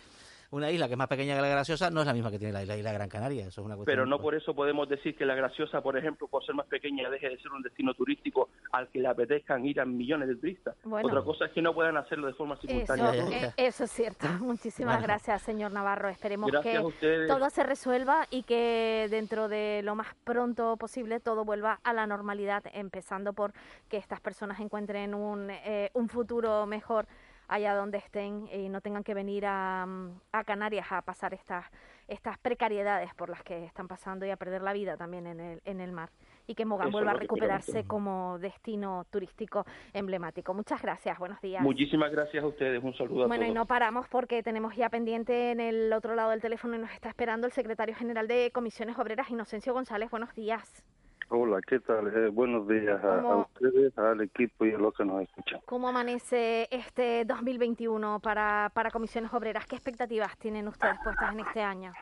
[0.55, 2.53] una isla que es más pequeña que la Graciosa no es la misma que tiene
[2.53, 3.47] la isla, isla Gran Canaria.
[3.47, 3.93] Eso es una cuestión.
[3.93, 7.09] Pero no por eso podemos decir que la Graciosa, por ejemplo, por ser más pequeña,
[7.09, 10.75] deje de ser un destino turístico al que le apetezcan ir a millones de turistas.
[10.83, 11.07] Bueno.
[11.07, 13.47] Otra cosa es que no puedan hacerlo de forma Eso, simultánea.
[13.47, 14.27] eh, eso es cierto.
[14.39, 16.09] Muchísimas gracias, señor Navarro.
[16.09, 21.43] Esperemos Gracias que todo se resuelva y que dentro de lo más pronto posible todo
[21.43, 23.51] vuelva a la normalidad, empezando por
[23.89, 27.07] que estas personas encuentren un, eh, un futuro mejor
[27.47, 31.65] allá donde estén y no tengan que venir a, mm, a Canarias a pasar estas
[32.07, 35.61] estas precariedades por las que están pasando y a perder la vida también en el,
[35.65, 36.11] en el mar
[36.47, 40.53] y que Mogán Eso vuelva a recuperarse como destino turístico emblemático.
[40.53, 41.63] Muchas gracias, buenos días.
[41.63, 42.83] Muchísimas gracias a ustedes.
[42.83, 43.55] Un saludo a Bueno, y todos.
[43.55, 47.09] no paramos porque tenemos ya pendiente en el otro lado del teléfono y nos está
[47.09, 50.11] esperando el secretario general de Comisiones Obreras, Inocencio González.
[50.11, 50.83] Buenos días.
[51.29, 52.07] Hola, ¿qué tal?
[52.15, 55.59] Eh, buenos días a, ustedes, al equipo y a los que nos escuchan.
[55.65, 59.65] ¿Cómo amanece este 2021 para, para Comisiones Obreras?
[59.65, 61.93] ¿Qué expectativas tienen ustedes puestas en este año?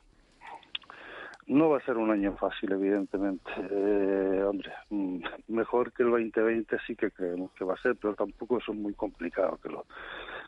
[1.47, 3.49] No va a ser un año fácil, evidentemente.
[3.57, 8.15] Eh, hombre, mm, mejor que el 2020 sí que creemos que va a ser, pero
[8.15, 9.86] tampoco eso es muy complicado que lo,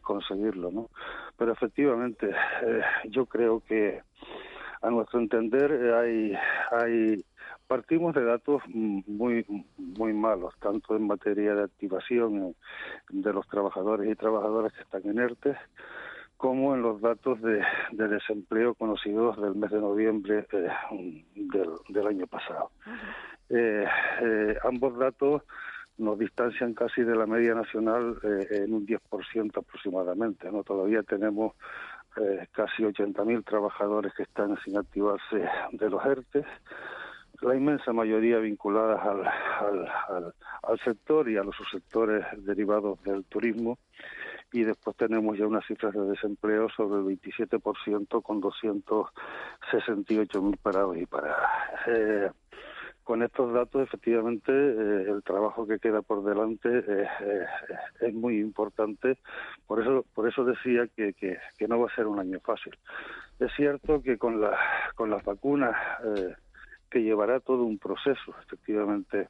[0.01, 0.89] conseguirlo, ¿no?
[1.37, 4.01] Pero efectivamente, eh, yo creo que
[4.81, 6.33] a nuestro entender eh, hay,
[6.71, 7.25] hay
[7.67, 9.45] partimos de datos muy
[9.77, 12.53] muy malos, tanto en materia de activación eh,
[13.09, 15.55] de los trabajadores y trabajadoras que están en ERTE,
[16.37, 22.07] como en los datos de, de desempleo conocidos del mes de noviembre eh, del, del
[22.07, 22.71] año pasado.
[23.49, 23.85] Eh,
[24.21, 25.43] eh, ambos datos
[25.97, 30.51] nos distancian casi de la media nacional en un 10% aproximadamente.
[30.51, 30.63] ¿no?
[30.63, 31.53] Todavía tenemos
[32.17, 36.45] eh, casi 80.000 trabajadores que están sin activarse de los ERTE,
[37.41, 39.23] la inmensa mayoría vinculadas al,
[40.63, 43.77] al, sector y a los subsectores derivados del turismo
[44.51, 51.05] y después tenemos ya unas cifras de desempleo sobre el 27% con 268.000 parados y
[51.05, 51.49] paradas.
[51.87, 52.29] Eh,
[53.03, 56.83] con estos datos, efectivamente, eh, el trabajo que queda por delante
[58.01, 59.19] es muy importante.
[59.67, 62.75] Por eso, por eso decía que, que, que no va a ser un año fácil.
[63.39, 64.57] Es cierto que con, la,
[64.95, 66.35] con las vacunas, eh,
[66.95, 69.27] que llevará todo un proceso, efectivamente,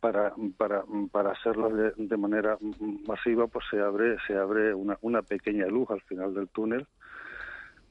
[0.00, 0.82] para para
[1.12, 2.58] para hacerlo de, de manera
[3.06, 6.88] masiva pues se abre se abre una, una pequeña luz al final del túnel.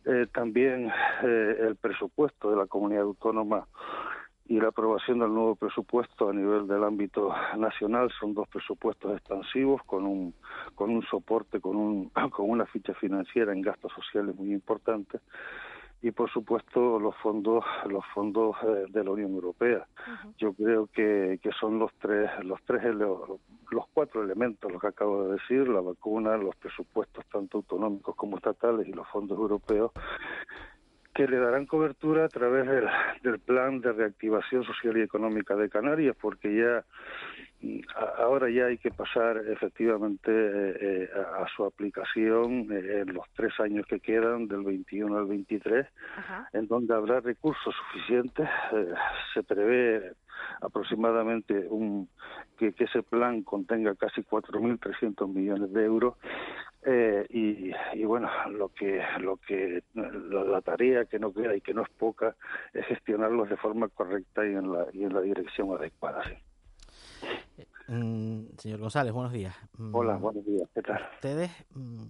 [0.04, 0.92] Eh, también
[1.24, 3.68] eh, el presupuesto de la comunidad autónoma
[4.48, 9.82] y la aprobación del nuevo presupuesto a nivel del ámbito nacional son dos presupuestos expansivos
[9.86, 10.34] con un
[10.76, 15.22] con un soporte con un con una ficha financiera en gastos sociales muy importante
[16.02, 19.86] y por supuesto los fondos los fondos eh, de la Unión Europea.
[20.38, 25.24] Yo creo que, que son los tres los tres los cuatro elementos los que acabo
[25.24, 29.92] de decir la vacuna los presupuestos tanto autonómicos como estatales y los fondos europeos
[31.22, 32.88] que le darán cobertura a través del,
[33.22, 36.84] del plan de reactivación social y económica de Canarias, porque ya
[38.18, 43.26] ahora ya hay que pasar efectivamente eh, eh, a, a su aplicación eh, en los
[43.36, 45.86] tres años que quedan, del 21 al 23,
[46.54, 48.50] en donde habrá recursos suficientes.
[48.74, 48.94] eh,
[49.36, 50.14] se prevé
[50.62, 52.10] aproximadamente un,
[52.58, 56.16] que, que ese plan contenga casi 4.300 millones de euros
[56.84, 61.62] eh, y, y bueno lo que lo que la, la tarea que no queda y
[61.62, 62.36] que no es poca
[62.74, 66.36] es gestionarlos de forma correcta y en la y en la dirección adecuada sí.
[67.88, 69.56] Mm, señor González, buenos días.
[69.78, 72.04] Mm, hola buenos días qué tal Ustedes mm,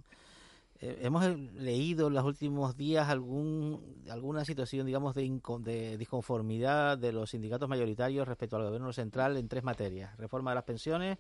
[0.83, 5.29] eh, hemos leído en los últimos días algún alguna situación, digamos, de,
[5.63, 10.55] de disconformidad de los sindicatos mayoritarios respecto al gobierno central en tres materias: reforma de
[10.55, 11.19] las pensiones,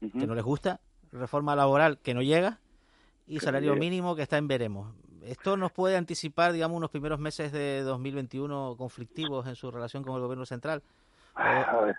[0.00, 0.80] que no les gusta,
[1.12, 2.58] reforma laboral que no llega
[3.26, 4.94] y salario mínimo que está en veremos.
[5.22, 10.14] ¿Esto nos puede anticipar, digamos, unos primeros meses de 2021 conflictivos en su relación con
[10.14, 10.82] el gobierno central?
[11.34, 11.96] A ver,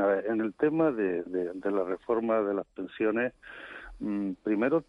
[0.00, 3.32] a ver, en el tema de, de, de la reforma de las pensiones,
[4.00, 4.84] mm, primero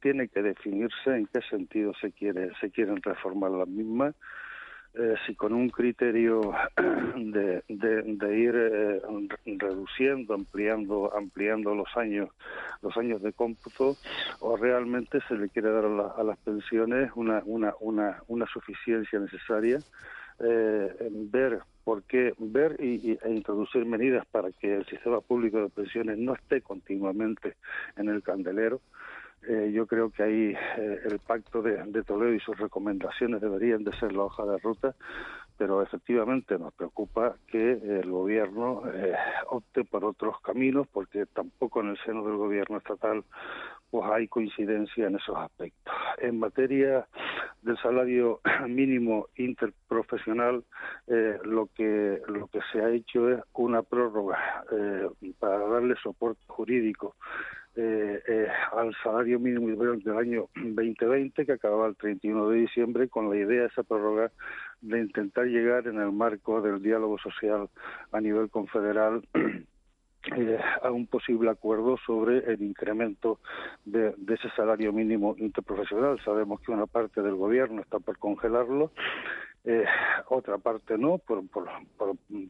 [0.00, 4.14] tiene que definirse en qué sentido se quiere se quieren reformar las mismas,
[4.94, 6.52] eh, si con un criterio
[7.16, 12.28] de, de, ir eh, re- reduciendo, ampliando ampliando los años
[12.82, 13.98] los años de cómputo
[14.40, 18.46] o realmente se le quiere dar a, la- a las pensiones una una una, una
[18.46, 19.80] suficiencia necesaria
[20.40, 25.60] eh, ver por qué ver y, y- e introducir medidas para que el sistema público
[25.62, 27.54] de pensiones no esté continuamente
[27.96, 28.80] en el candelero.
[29.48, 33.84] Eh, yo creo que ahí eh, el pacto de, de Toledo y sus recomendaciones deberían
[33.84, 34.94] de ser la hoja de ruta,
[35.56, 39.14] pero efectivamente nos preocupa que el gobierno eh,
[39.48, 43.24] opte por otros caminos, porque tampoco en el seno del gobierno estatal
[43.90, 45.92] pues hay coincidencia en esos aspectos.
[46.18, 47.06] en materia
[47.62, 50.64] del salario mínimo interprofesional,
[51.08, 56.40] eh, lo que lo que se ha hecho es una prórroga eh, para darle soporte
[56.46, 57.16] jurídico
[57.76, 63.30] eh, eh, al salario mínimo del año 2020 que acababa el 31 de diciembre con
[63.30, 64.32] la idea de esa prórroga
[64.80, 67.68] de intentar llegar en el marco del diálogo social
[68.10, 69.22] a nivel confederal
[70.36, 73.38] eh, a un posible acuerdo sobre el incremento
[73.84, 76.20] de, ese salario mínimo interprofesional.
[76.24, 78.92] Sabemos que una parte del gobierno está por congelarlo,
[79.64, 79.84] eh,
[80.28, 81.68] otra parte no, por, por,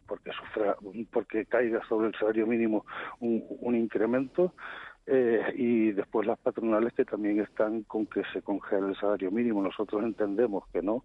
[0.06, 0.76] porque sufra,
[1.12, 2.86] porque caiga sobre el salario mínimo
[3.20, 4.54] un, un incremento.
[5.12, 9.60] Eh, y después las patronales que también están con que se congele el salario mínimo.
[9.60, 11.02] Nosotros entendemos que no,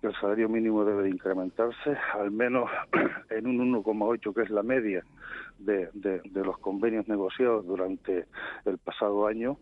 [0.00, 2.70] que el salario mínimo debe de incrementarse al menos
[3.28, 5.04] en un 1,8 que es la media
[5.58, 8.24] de, de, de los convenios negociados durante
[8.64, 9.58] el pasado año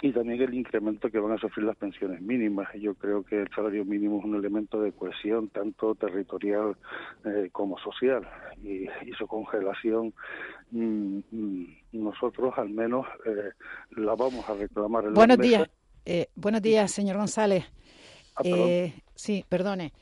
[0.00, 2.68] y también el incremento que van a sufrir las pensiones mínimas.
[2.74, 6.76] Yo creo que el salario mínimo es un elemento de cohesión tanto territorial
[7.24, 8.26] eh, como social
[8.62, 8.86] y,
[9.18, 10.14] su congelación
[10.70, 13.50] mm, mm, nosotros al menos eh,
[13.96, 15.06] la vamos a reclamar.
[15.06, 15.68] En buenos días,
[16.04, 17.64] eh, buenos días, señor González.
[18.36, 18.42] Ah,
[19.16, 19.92] sí, perdone.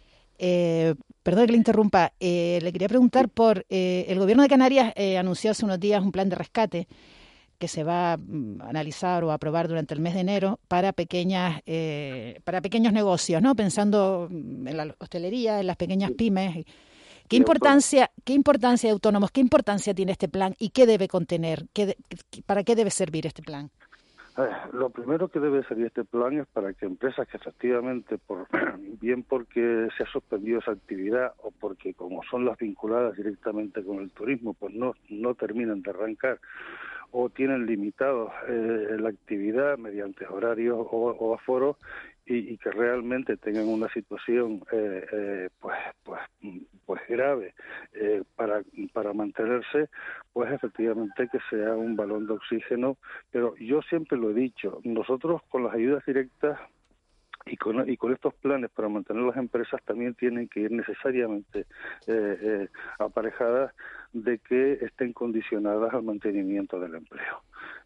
[1.23, 2.13] perdón que le interrumpa.
[2.21, 6.37] le quería preguntar por el gobierno de Canarias anunció hace unos días un plan de
[6.37, 6.87] rescate
[7.59, 11.61] que se va a mm, analizar o aprobar durante el mes de enero para pequeñas
[11.67, 13.55] eh, para pequeños negocios, ¿no?
[13.55, 16.65] Pensando mm, en la hostelería, en las pequeñas pymes.
[17.29, 21.67] ¿Qué importancia, qué importancia de autónomos, qué importancia tiene este plan y qué debe contener?
[21.73, 21.97] ¿Qué
[22.47, 23.71] ¿Para qué debe servir este plan?
[24.73, 28.47] lo primero que debe servir este plan es para que empresas que efectivamente, por,
[29.01, 33.99] bien porque se ha suspendido esa actividad o porque como son las vinculadas directamente con
[34.01, 36.39] el turismo, pues no, no terminan de arrancar
[37.19, 41.79] o tienen limitado eh, la actividad mediante horarios o, o aforos
[42.27, 46.21] y, que realmente tengan una situación eh, eh, pues pues
[46.85, 47.55] pues grave
[48.35, 48.63] para
[48.93, 49.89] para mantenerse
[50.35, 52.99] pues efectivamente que sea un balón de oxígeno.
[53.31, 56.59] Pero yo siempre lo he dicho nosotros con las ayudas directas
[57.47, 61.61] y con, y con estos planes para mantener las empresas también tienen que ir necesariamente
[62.07, 62.69] eh, eh,
[62.99, 63.73] aparejadas
[64.13, 67.43] de que estén condicionadas al mantenimiento del empleo.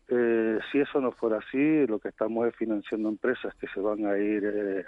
[0.09, 4.07] Eh, si eso no fuera así, lo que estamos es financiando empresas que se van
[4.07, 4.45] a ir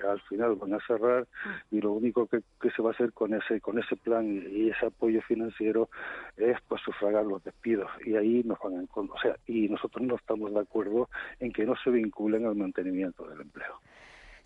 [0.08, 1.28] al final, van a cerrar
[1.70, 2.40] y lo único que,
[2.74, 5.90] se va a hacer con ese con ese plan y, ese apoyo financiero
[6.36, 10.16] es pues sufragar los despidos y ahí nos van a o sea y nosotros no
[10.16, 11.08] estamos de acuerdo
[11.38, 13.78] en que no se vinculen al mantenimiento del empleo.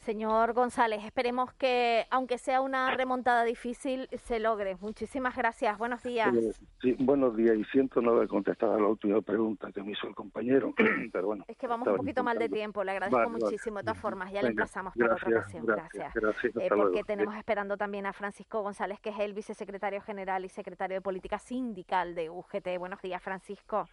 [0.06, 4.76] Señor González, esperemos que, aunque sea una remontada difícil, se logre.
[4.80, 5.76] Muchísimas gracias.
[5.78, 6.32] Buenos días.
[6.32, 7.56] Eh, sí, buenos días.
[7.56, 10.72] Y siento no haber contestado a la última pregunta que me hizo el compañero,
[11.12, 11.44] pero bueno.
[11.48, 12.84] Es que vamos un poquito mal de tiempo.
[12.84, 13.78] Le agradezco muchísimo.
[13.78, 15.66] De todas formas, ya le emplazamos para otra ocasión.
[15.66, 16.14] Gracias.
[16.14, 20.98] Eh, porque tenemos esperando también a Francisco González, que es el vicesecretario general y secretario
[20.98, 22.78] de Política Sindical de UGT.
[22.78, 23.88] Buenos días, Francisco.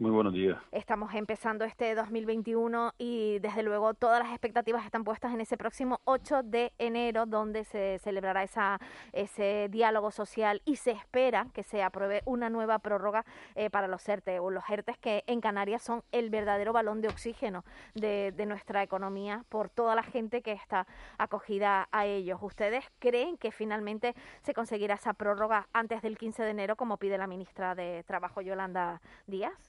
[0.00, 0.56] Muy buenos días.
[0.70, 6.00] Estamos empezando este 2021 y desde luego todas las expectativas están puestas en ese próximo
[6.04, 8.78] 8 de enero donde se celebrará esa,
[9.12, 13.24] ese diálogo social y se espera que se apruebe una nueva prórroga
[13.56, 17.08] eh, para los ERTE o los ERTES que en Canarias son el verdadero balón de
[17.08, 17.64] oxígeno
[17.96, 20.86] de, de nuestra economía por toda la gente que está
[21.18, 22.38] acogida a ellos.
[22.40, 27.18] ¿Ustedes creen que finalmente se conseguirá esa prórroga antes del 15 de enero como pide
[27.18, 29.67] la ministra de Trabajo Yolanda Díaz?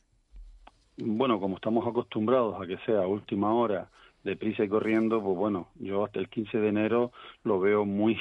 [1.02, 3.90] Bueno, como estamos acostumbrados a que sea última hora,
[4.24, 7.12] deprisa y corriendo, pues bueno, yo hasta el 15 de enero
[7.44, 8.18] lo veo muy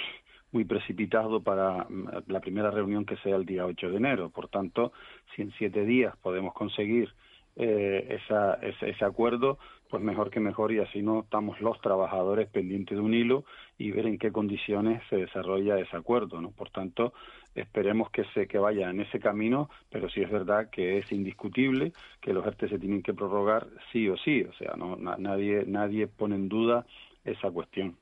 [0.50, 4.30] muy precipitado para mm, la primera reunión que sea el día 8 de enero.
[4.30, 4.92] Por tanto,
[5.34, 7.12] si en siete días podemos conseguir
[7.61, 9.59] eh, esa, ese, acuerdo,
[9.90, 13.44] pues mejor que mejor y así no estamos los trabajadores pendientes de un hilo
[13.76, 16.52] y ver en qué condiciones se desarrolla ese acuerdo, ¿no?
[16.52, 17.12] Por tanto,
[17.56, 21.92] esperemos que se que vaya en ese camino, pero sí es verdad que es indiscutible
[22.20, 26.06] que los ERTE se tienen que prorrogar sí o sí, o sea, no nadie nadie
[26.06, 26.86] pone en duda
[27.24, 27.96] esa cuestión.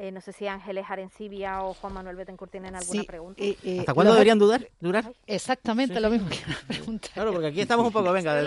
[0.00, 3.42] Eh, no sé si Ángeles Arencibia o Juan Manuel Betancourt tienen alguna pregunta.
[3.42, 5.12] Eh, eh, ¿Hasta cuándo deberían dudar, durar?
[5.26, 6.38] Exactamente lo mismo que
[6.68, 7.08] pregunta.
[7.12, 8.40] Claro, porque aquí estamos un poco, venga,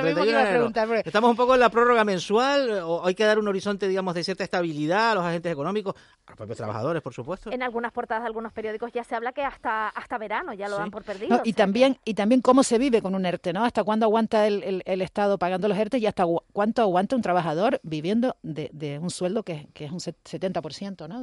[1.03, 4.23] estamos un poco en la prórroga mensual, o hay que dar un horizonte, digamos, de
[4.23, 5.93] cierta estabilidad a los agentes económicos,
[6.25, 7.51] a los propios trabajadores, por supuesto.
[7.51, 10.77] En algunas portadas de algunos periódicos ya se habla que hasta hasta verano ya lo
[10.77, 11.41] dan por perdido.
[11.43, 13.65] y también y también cómo se vive con un ERTE, ¿no?
[13.65, 16.23] Hasta cuándo aguanta el, el, Estado pagando los ERTE y hasta
[16.53, 21.21] cuánto aguanta un trabajador viviendo de, de un sueldo que, que es un 70%, ¿no?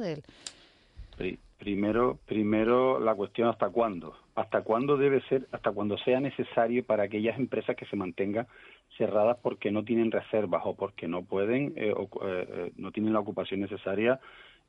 [1.57, 4.15] Primero, primero la cuestión hasta cuándo.
[4.35, 8.47] Hasta cuándo debe ser, hasta cuando sea necesario para aquellas empresas que se mantengan
[8.97, 13.11] cerradas porque no tienen reservas o porque no pueden, eh, o, eh, eh, no tienen
[13.11, 14.19] la ocupación necesaria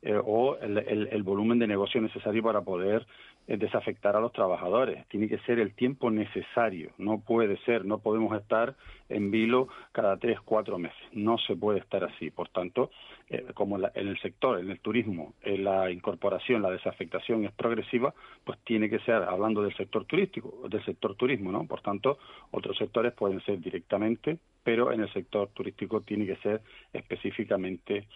[0.03, 0.79] eh, o el,
[1.11, 3.05] el, volumen de negocio necesario para poder
[3.47, 5.05] desafectar a los trabajadores.
[5.07, 6.91] Tiene que ser el tiempo necesario.
[6.97, 8.75] No puede ser, no podemos estar
[9.09, 11.01] en vilo cada tres, cuatro meses.
[11.11, 12.29] No se puede estar así.
[12.29, 12.91] Por tanto,
[13.29, 17.51] eh, como la, en el sector, en el turismo, en la incorporación, la desafectación es
[17.51, 18.13] progresiva,
[18.43, 21.65] pues tiene que ser, hablando del sector turístico, del sector turismo, ¿no?
[21.65, 22.19] Por tanto,
[22.51, 26.61] otros sectores pueden ser directamente, pero en el sector turístico tiene que ser
[26.93, 28.07] específicamente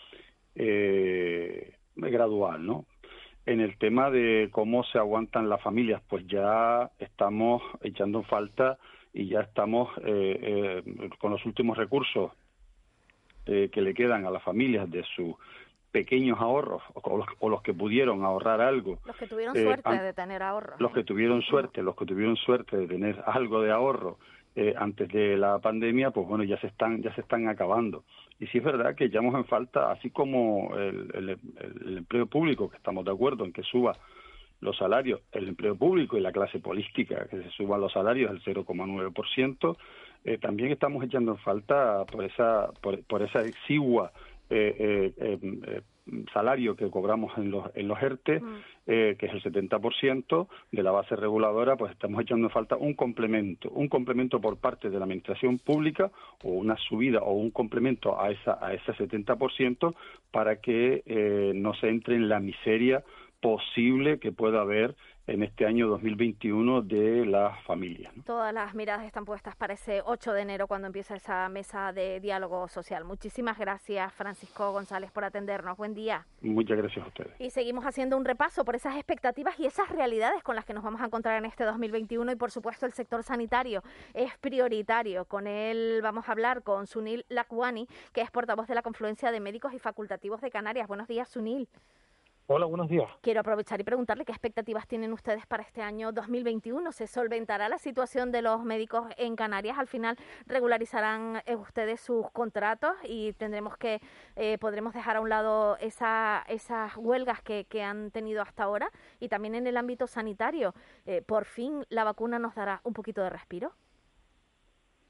[0.55, 2.86] eh, gradual, ¿no?
[3.45, 8.77] En el tema de cómo se aguantan las familias, pues ya estamos echando en falta
[9.13, 12.31] y ya estamos eh, eh, con los últimos recursos
[13.45, 15.35] eh, que le quedan a las familias de sus
[15.91, 18.99] pequeños ahorros o los, o los, que pudieron ahorrar algo.
[19.05, 20.81] Los que tuvieron suerte han, de tener ahorros.
[20.81, 24.17] Los que tuvieron suerte, los que tuvieron suerte de tener algo de ahorro
[24.56, 28.03] eh, antes de la pandemia, pues bueno, ya se están ya se están acabando.
[28.39, 31.30] Y sí es verdad que echamos en falta, así como el, el,
[31.86, 33.93] el, empleo público, que estamos de acuerdo en que suba
[34.62, 38.41] los salarios, el empleo público y la clase política, que se suban los salarios al
[38.41, 39.78] 0,9%,
[40.26, 44.12] eh, también estamos echando en falta por esa, por, por esa exigua
[44.49, 45.82] eh, eh,
[46.34, 48.56] salario que cobramos en los, en los ERTE, mm.
[48.88, 52.93] eh, que es el 70% de la base reguladora, pues estamos echando en falta un
[52.93, 56.12] complemento, un complemento por parte de la Administración Pública
[56.43, 59.95] o una subida o un complemento a, esa, a ese 70%
[60.32, 63.03] para que eh, no se entre en la miseria
[63.41, 64.95] posible que pueda haber
[65.28, 68.15] en este año 2021 de las familias.
[68.15, 68.23] ¿no?
[68.23, 72.19] Todas las miradas están puestas para ese 8 de enero cuando empieza esa mesa de
[72.19, 73.03] diálogo social.
[73.05, 75.78] Muchísimas gracias, Francisco González, por atendernos.
[75.78, 76.26] Buen día.
[76.41, 77.32] Muchas gracias a ustedes.
[77.39, 80.84] Y seguimos haciendo un repaso por esas expectativas y esas realidades con las que nos
[80.84, 83.82] vamos a encontrar en este 2021 y, por supuesto, el sector sanitario
[84.13, 85.26] es prioritario.
[85.26, 89.39] Con él vamos a hablar con Sunil Lakwani, que es portavoz de la Confluencia de
[89.39, 90.88] Médicos y Facultativos de Canarias.
[90.88, 91.67] Buenos días, Sunil.
[92.47, 93.09] Hola, buenos días.
[93.21, 96.91] Quiero aprovechar y preguntarle qué expectativas tienen ustedes para este año 2021.
[96.91, 99.79] ¿Se solventará la situación de los médicos en Canarias?
[99.79, 100.15] Al final
[100.45, 103.99] regularizarán eh, ustedes sus contratos y tendremos que
[104.35, 108.91] eh, podremos dejar a un lado esa, esas huelgas que, que, han tenido hasta ahora
[109.19, 110.75] y también en el ámbito sanitario.
[111.07, 113.71] Eh, por fin la vacuna nos dará un poquito de respiro.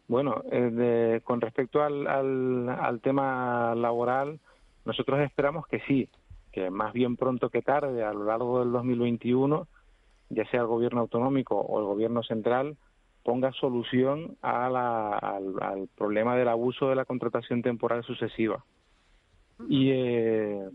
[0.07, 4.39] Bueno, de, con respecto al, al, al tema laboral,
[4.85, 6.07] nosotros esperamos que sí
[6.55, 9.67] que más bien pronto que tarde, a lo largo del 2021,
[10.29, 12.77] ya sea el gobierno autonómico o el gobierno central,
[13.23, 18.63] ponga solución a la, al, al, problema del abuso de la contratación temporal sucesiva.
[19.67, 20.69] Y, eh,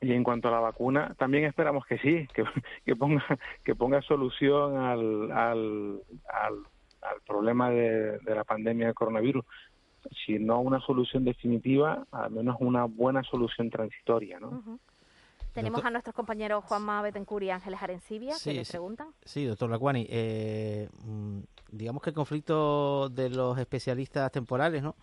[0.00, 2.44] y en cuanto a la vacuna, también esperamos que sí, que,
[2.86, 3.22] que ponga
[3.64, 6.54] que ponga solución al, al, al,
[7.02, 9.44] al problema de, de la pandemia del coronavirus
[10.24, 14.48] si no una solución definitiva, al menos una buena solución transitoria, ¿no?
[14.48, 14.78] Uh -huh.
[15.52, 19.08] Tenemos doctor, a nuestros compañeros Juanma Betancourt y Ángeles Arencibia sí, que le preguntan.
[19.24, 20.88] Sí, doctor Lacuani, eh,
[21.70, 24.96] digamos que el conflicto de los especialistas temporales, ¿no?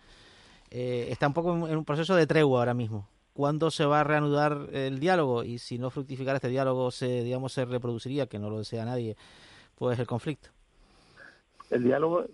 [0.70, 3.08] Eh, está un poco en, en un proceso de tregua ahora mismo.
[3.32, 5.42] ¿Cuándo se va a reanudar el diálogo?
[5.42, 9.16] Y si no fructificara este diálogo, se, digamos, se reproduciría, que no lo desea nadie,
[9.74, 10.50] pues el conflicto.
[11.70, 12.26] El diálogo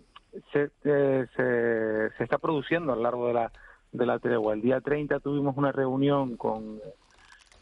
[0.53, 3.53] se, eh, se, se, está produciendo a lo largo de la,
[3.93, 4.55] de la tregua.
[4.55, 6.81] El día 30 tuvimos una reunión con,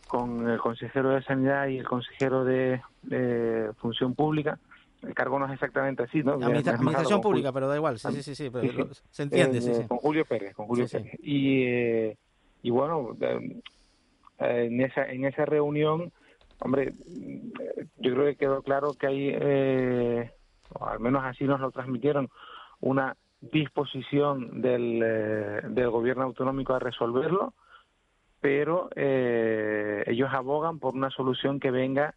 [0.07, 4.59] con el consejero de Sanidad y el consejero de, de Función Pública.
[5.03, 6.33] El cargo no es exactamente así, ¿no?
[6.33, 9.03] Administra administración pública, pero da igual, sí, sí, sí, sí, pero sí, sí.
[9.11, 9.87] se entiende, eh, sí, sí.
[9.87, 11.15] Con Julio Pérez, con Julio Pérez.
[11.23, 12.17] Y, eh,
[12.63, 13.61] y bueno, eh,
[14.41, 16.13] en esa, en esa reunión,
[16.61, 16.95] hombre,
[17.99, 20.33] yo creo que quedó claro que hay, eh,
[20.75, 22.29] o al menos así nos lo transmitieron,
[22.81, 27.55] una disposición del, eh, del gobierno autonómico a resolverlo,
[28.41, 32.15] pero eh, ellos abogan por una solución que venga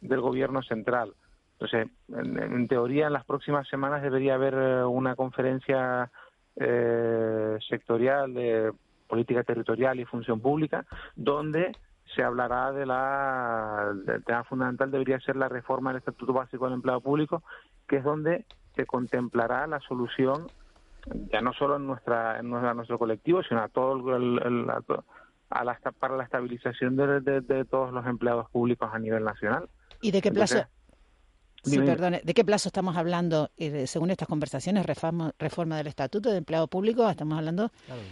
[0.00, 1.14] del gobierno central.
[1.54, 6.10] Entonces, en, en teoría, en las próximas semanas debería haber eh, una conferencia
[6.56, 8.72] eh, sectorial de
[9.08, 10.86] política territorial y función pública,
[11.16, 11.72] donde
[12.14, 16.74] se hablará de la del tema fundamental debería ser la reforma del estatuto básico del
[16.74, 17.42] empleado público
[17.86, 18.44] que es donde
[18.76, 20.46] se contemplará la solución
[21.32, 24.82] ya no solo en nuestra en nuestra, nuestro colectivo sino a todo el, el a,
[25.50, 29.68] a la, para la estabilización de, de, de, todos los empleados públicos a nivel nacional
[30.00, 30.84] y de qué plazo Entonces,
[31.64, 32.20] Sí, perdone.
[32.22, 33.50] ¿De qué plazo estamos hablando?
[33.56, 38.02] Eh, según estas conversaciones, reforma, reforma del Estatuto de Empleado Público, estamos hablando claro.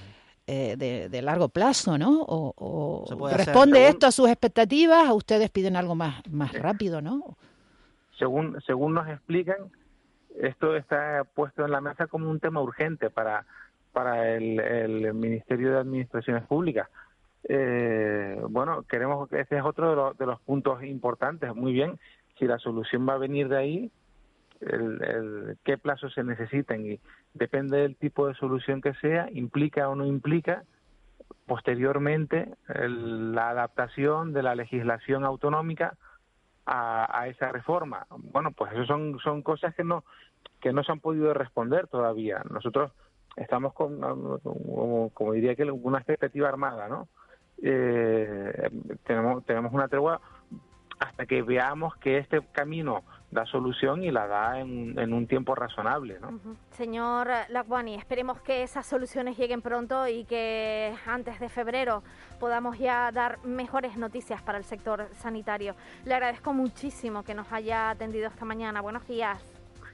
[0.47, 2.23] Eh, de, de, largo plazo, ¿no?
[2.23, 5.09] ¿O, o responde esto a sus expectativas?
[5.09, 7.37] ¿A ustedes piden algo más, más rápido, no?
[8.19, 9.71] Según, según nos explican,
[10.41, 13.47] esto está puesto en la mesa como un tema urgente para
[13.93, 16.89] para el, Ministerio de Administraciones Públicas.
[17.49, 21.55] Eh, bueno, queremos que ese es otro de los, de los puntos importantes.
[21.55, 21.99] Muy bien,
[22.39, 23.91] si la solución va a venir de ahí,
[24.67, 27.01] el, qué plazos se necesitan y
[27.35, 30.65] depende del tipo de solución que sea, implica o no implica
[31.47, 35.97] posteriormente la adaptación de la legislación autonómica
[36.67, 38.07] a, esa reforma.
[38.11, 40.05] Bueno, pues eso son, son cosas que no,
[40.61, 42.43] que no se han podido responder todavía.
[42.51, 42.93] Nosotros
[43.37, 44.01] estamos con,
[45.13, 47.09] como, diría que, una expectativa armada, ¿no?
[47.63, 48.71] Eh,
[49.05, 50.21] tenemos, tenemos una tregua
[50.99, 53.03] hasta que veamos que este camino
[53.33, 56.21] da solución y la da en, un tiempo razonable.
[56.21, 56.39] ¿no?
[56.71, 62.03] Señor Lacwani, esperemos que esas soluciones lleguen pronto y que antes de febrero
[62.39, 65.75] podamos ya dar mejores noticias para el sector sanitario.
[66.05, 68.83] Le agradezco muchísimo que nos haya atendido esta mañana.
[68.83, 69.52] Buenos días.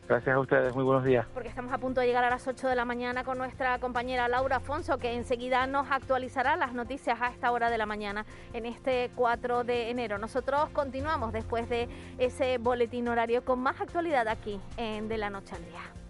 [0.08, 1.26] Gracias a ustedes, muy buenos días.
[1.34, 4.26] Porque estamos a punto de llegar a las 8 de la mañana con nuestra compañera
[4.26, 8.64] Laura Afonso, que enseguida nos actualizará las noticias a esta hora de la mañana en
[8.64, 10.16] este 4 de enero.
[10.16, 15.54] Nosotros continuamos después de ese boletín horario con más actualidad aquí en De la Noche
[15.56, 16.07] al Día.